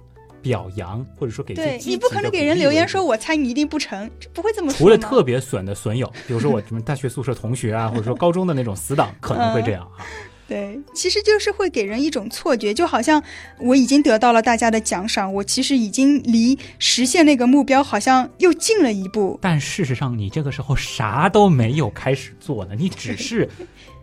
[0.47, 10.07] 表扬，或者说给对你不可能给人留言说“我猜你一定不成”，这不会这么说除了特别损的损友， 比如说我什么大学宿舍同学啊， 或者说高中的那种死党，可能会这样啊。
[10.49, 13.21] 对，其实就是会给人一种错觉，就好像
[13.59, 19.37] 我已经得到了大家的奖赏，我其实已经离实现那个目标好像又近了一步。
[19.43, 23.49] 但事实上，你这个时候啥都没有开始做呢，你只是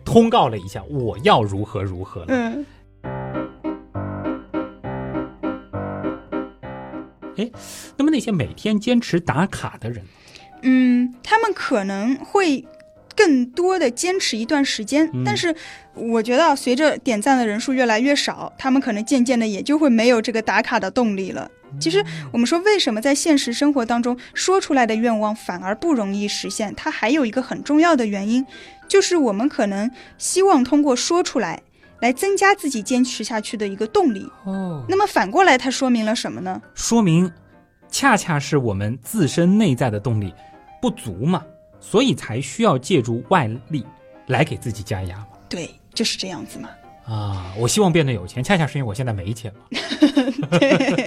[0.04, 2.26] 通告了一下我要如何如何了。
[2.28, 2.66] 嗯，
[7.96, 10.02] 那么那些每天坚持打卡的人，
[10.62, 12.64] 嗯，他们可能会
[13.16, 15.54] 更多的坚持一段时间，嗯但是
[15.94, 21.50] 我觉得啊随着点赞的人数越来越少，他们可能渐渐的也就会没有这个打卡的动力了。
[21.80, 26.72] 其实我们说，为什么在现实生活当中说出来的愿望反而不容易实现？
[26.76, 28.46] 它还有一个很重要的原因，
[28.86, 31.62] 就是我们可能希望通过说出来，
[32.04, 34.30] 来增加自己坚持下去的一个动力。
[34.44, 36.60] 哦，那么反过来，它说明了什么呢？
[36.74, 37.32] 说明
[37.88, 40.30] 恰恰是我们自身内在的动力
[40.82, 41.42] 不足嘛，
[41.80, 43.86] 所以才需要借助外力
[44.26, 45.28] 来给自己加压嘛。
[45.48, 46.68] 对，就是这样子嘛。
[47.06, 49.60] 啊，我希望变得有钱，恰恰是因为我现在没钱嘛。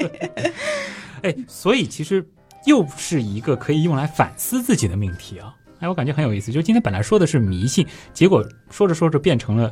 [1.21, 2.27] 哎，所以其实
[2.65, 5.53] 又是一个可以用来反思自己的命题啊。
[5.79, 6.51] 哎，我感觉很有意思。
[6.51, 7.85] 就今天本来说的是迷信，
[8.15, 9.71] 结果说着说着变成了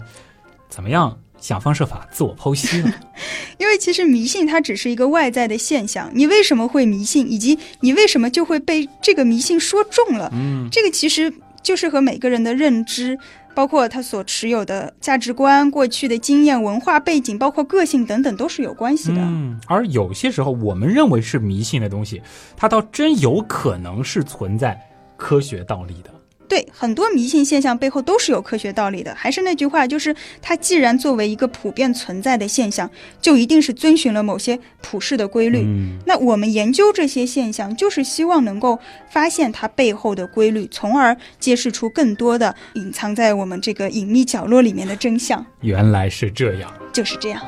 [0.69, 2.93] 怎么样想方设法自我剖析了。
[3.57, 13.17] 因为其实迷信它只是一个外在的现象，你为什么会迷信，以及你为什么就会被这个迷信说中了，嗯，这个其实就是和每个人的认知，
[13.53, 19.21] 包括他所持有的价值观、过去的经验、文化背景，包括个性等等都是有关系的。
[19.21, 22.21] 嗯，而有些时候我们认为是迷信的东西，
[22.57, 24.77] 它倒真有可能是存在
[25.15, 26.09] 科学道理的。
[26.47, 29.13] 对，很多迷信现象背后都是有科学道理的。
[29.15, 32.89] 还是那句话，就是它既然作为一个普遍存在的现象，
[33.21, 35.63] 就一定是遵循了某些普世的规律。
[35.65, 38.79] 嗯，那我们研究这些现象，就是希望能够
[39.09, 45.43] 发现它背后的规律，从而揭示出更多的隐藏在我们这个隐秘角落里面的真相。
[45.61, 46.71] 原来是这样。
[46.93, 47.41] 就是这样。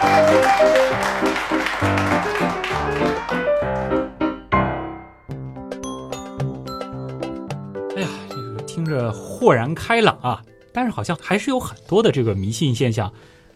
[0.00, 0.22] 哎
[8.76, 13.10] 听着豁然开朗啊，但是好像还是有很多的这个迷信现象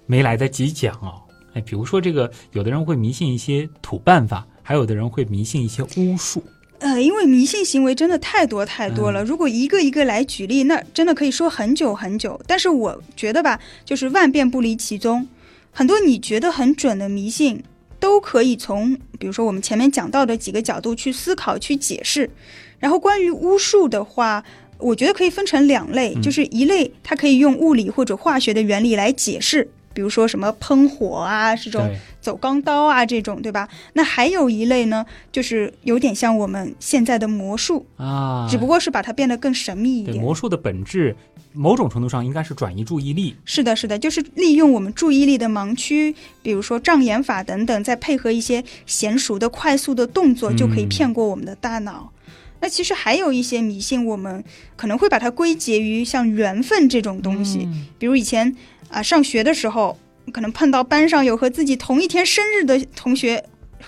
[0.07, 1.21] 没来得及讲哦。
[1.53, 6.43] 哎，比如说这个，有的人会迷信一些土办法，还有的人会迷信一些巫术。
[6.79, 12.41] 呃，因为迷信行为真的太多太多了，如果一个一个来举例，那真的可以说很久很久。
[12.47, 15.29] 但是我觉得吧，就是万变不离其宗，
[15.71, 17.63] 很多你觉得很准的迷信，
[17.99, 22.31] 都可以从比如说我们前面讲到的几个角度去思考、去解释。
[22.79, 24.43] 然后关于巫术的话，
[24.81, 31.89] 我觉得可以分成两类，嗯就是一类它可以用物理或者化学的原理来解释，比如说什么喷火啊这种，
[32.21, 33.69] 走钢刀啊这种，对吧？
[33.95, 40.17] 那还有一类呢，就是有点像我们现在的魔术，啊，只不过是把它变得更神秘一点。
[40.17, 41.17] 魔术的本质，
[41.53, 43.35] 某种程度上应该是转移注意力。
[43.45, 52.13] 是的，是的，就是利用我们注意力的盲区，比如说障眼法等等，再配合一些娴熟的、快速的动作，就可以嗯骗过我们的大脑。
[52.61, 54.43] 那其实还有一些迷信，我们
[54.77, 58.55] 可能会把它归结于像缘分这种东西，嗯比如以前
[58.89, 59.97] 啊、上学的时候，
[60.33, 63.43] 可能碰到班上有和自己同一天生日的同学，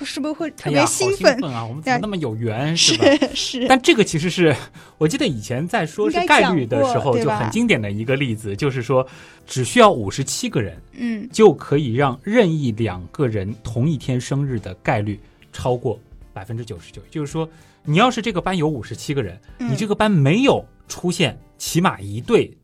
[0.04, 1.40] 是不是会特别哎呀，好兴兴奋？
[1.40, 1.64] 奋啊！
[1.66, 3.04] 我们怎么那么有缘， 是吧？
[3.34, 4.54] 是是，但这个其实是
[4.98, 9.06] 我记得以前在说是概率的时候，就很经典的一个例子，就是说
[9.46, 15.20] 只需要五十七个人嗯，就可以让任意两个人同一天生日的概率
[15.52, 15.98] 超过
[16.32, 17.02] 百分之九十九。
[17.10, 17.48] 就是说，
[17.84, 19.70] 你要是这个班有五十七个人，嗯。
[19.70, 22.56] 你这个班没有出现起码一对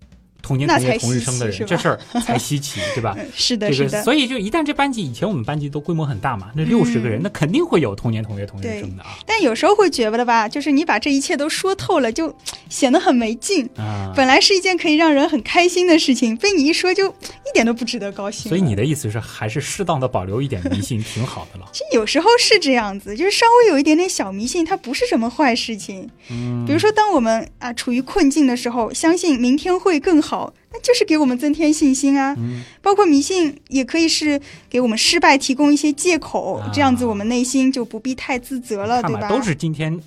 [0.49, 3.15] 同年同月同日生的人，这事儿 才稀奇，对吧？
[3.19, 12.35] 嗯 是的，这个，是的，所以就一旦这班级以前我们班级都规模很大嘛，那六十个人，嗯那肯定会有同年同月同日生的啊但有时候会觉得吧，就是你把这一切都说透了，就
[12.71, 13.69] 显得很没劲。
[13.77, 14.11] 啊。
[14.17, 18.49] 本来是一件可以让人很开心的事情，被你一说就一点都不值得高兴。
[18.49, 21.67] 所以你的意思是，还是适当的保留一点迷信，挺好的了。
[21.75, 26.09] 其实有时候是这样子，就是稍微有一点点小迷信，它不是什么坏事情。
[26.31, 30.38] 嗯，比如说，当我们啊处于困境的时候，相信明天会更好，
[30.73, 32.35] 那就是给我们增添信心啊。
[32.39, 39.29] 嗯包括迷信，也可以是给我们失败提供一些借口，啊这样子我们内心就不必太自责了，对吧？
[39.29, 40.01] 都是今天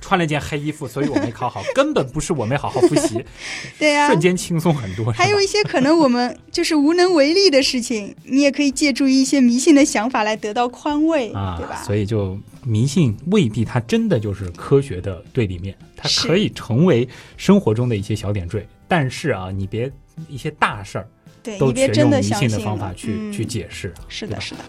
[0.00, 3.24] 穿了件黑衣服，所以我没考好，根本不是我没好好复习，
[3.78, 5.12] 对呀、瞬间轻松很多。
[5.12, 11.82] 还有一些可能我们就是无能为力的事情，你也可以借助一些迷信的想法来得到宽慰，啊对吧，？
[11.84, 19.90] 所以就迷信未必它真的就是科学的对立面，它可以成为生活中的一些小点缀，但是啊，你别
[20.28, 21.08] 一些大事儿
[21.42, 23.92] 对都全用迷信的方法去、嗯、去解释。
[24.08, 24.60] 是的，是的，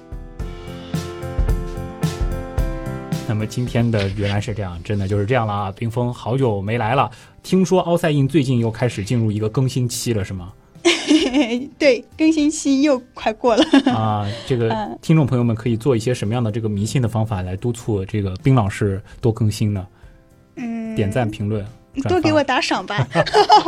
[3.27, 5.71] 那么今天的原来是这样，真的就是这样了啊！
[5.71, 7.09] 冰峰好久没来了，
[7.43, 10.53] 听说奥赛印最近又开始进入一个更新期了，是吗？
[11.79, 13.63] 对，更新期又快过了。
[13.91, 19.87] 啊，这个嗯听众朋友们可以做一些什么样的这个迷信的方法来督促这个冰老师多更新呢？
[20.55, 21.65] 嗯，点赞、评论。
[22.03, 23.07] 多给我打赏吧。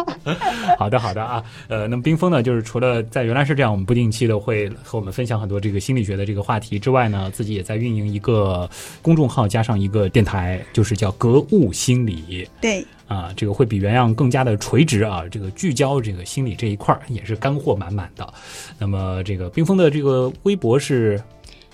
[0.78, 8.70] 好的，好的啊，呃，那么冰峰呢，就是除了在原来是这样，我们不定期的会和我们分享很多这个心理学的这个话题之外呢，自己也在运营一个
[9.02, 18.34] 公众号，加上一个电台，就是叫格物心理对，啊，这个会比原样更加的垂直啊，这个聚焦这个心理这一块儿也是干货满满的。
[18.78, 21.22] 那么这个冰峰的这个微博是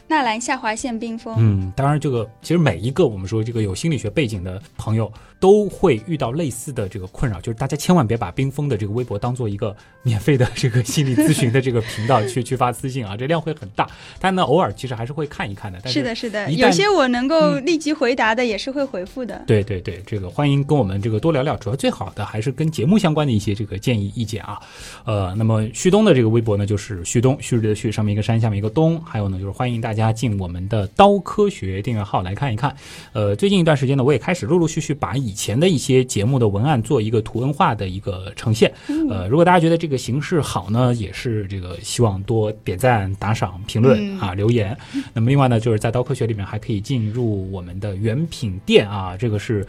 [0.07, 1.35] 纳兰下划线冰封。
[1.39, 5.11] 嗯，当然，这个其实每一个我们说这个有心理学背景的朋友
[5.43, 13.85] 都会遇到类似的这个困扰，就是大家千万别把冰封的这个微博当做一个免费的这个心理咨询的这个频道去去发私信啊， 这量会很大。
[14.21, 15.79] 但呢，偶尔其实还是会看一看的。
[15.83, 19.43] 但是是的，是的，有些我能够嗯立即回答的，也是会回复的。
[19.45, 24.57] 对对对，这个欢迎跟我们这个多聊聊，主要最好的还是跟节目相关的一些这个建议意见啊。
[25.03, 32.73] 呃，那么旭东的这个微博呢，就是旭东，旭日的旭，上面一个山，下面一个东，还有呢就是欢迎大家进我们的刀科学订阅号来看一看。
[33.11, 38.71] 呃，最近一段时间呢，我也开始陆陆续续把以前的一些节目的文案做一个图文化的一个呈现。
[39.09, 44.77] 呃，如果大家觉得这个形式好呢，也是这个希望多点赞、打赏、评论嗯啊、留言。
[45.13, 49.65] 那么另外呢，就是在刀科学里面还可以进入我们的原品店啊，这个是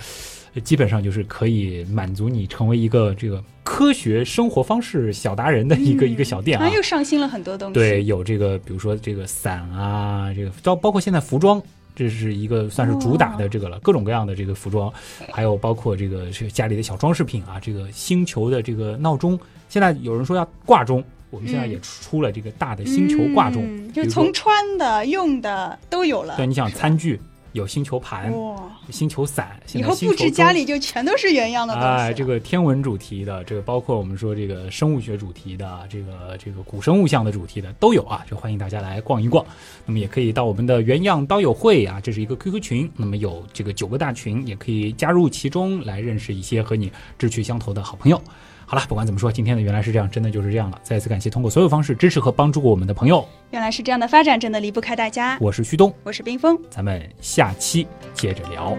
[0.54, 6.68] 呃基本上就是可以满足你成为一个这个科学生活方式小达人的一个、一个小店啊。
[6.68, 7.74] 又上新了很多东西。
[7.74, 11.62] 对，有这个比如说这个伞啊，这个包包括现在服装。
[11.94, 14.92] 这是一个算是主打的这个了，各种各样的这个服装，
[15.30, 19.38] 还有包括这个这个家里的小装饰品啊，这个星球的这个闹钟，
[19.68, 26.36] 现在有人说要挂钟，我们现在也出了这个大的星球挂钟，就从穿的、用的都有了。
[26.36, 27.20] 对，你想餐具
[27.54, 28.56] 有星球盘、哇，
[28.90, 31.96] 星球伞，现以后在星球布置家里就全都是原样的东西了。
[31.98, 39.46] 哎，这个天文主题的，这个包括我们说这个生物学主题的，这个这个古生物项的主题的都有啊，就欢迎大家来逛一逛。
[39.86, 48.20] 那么也可以到我们的原样刀友会啊，这是一个 QQ 群，那么有这个九个大群，也可以加入其中来认识一些和你志趣相投的好朋友。
[48.66, 50.80] 好了，不管怎么说，今天的原来是这样，真的就是这样了。
[50.82, 55.36] 再次感谢通过所有方式支持和帮助过我们的朋友，原来是这样的发展，真的离不开大家。
[55.40, 58.76] 我是旭东，我是冰峰，咱们下期接着聊。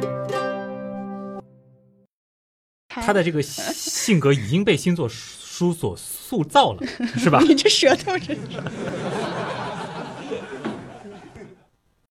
[2.90, 6.82] 他的这个性格已经被星座书所塑造了，
[7.18, 7.40] 是吧？
[7.48, 8.62] 你这舌头真是。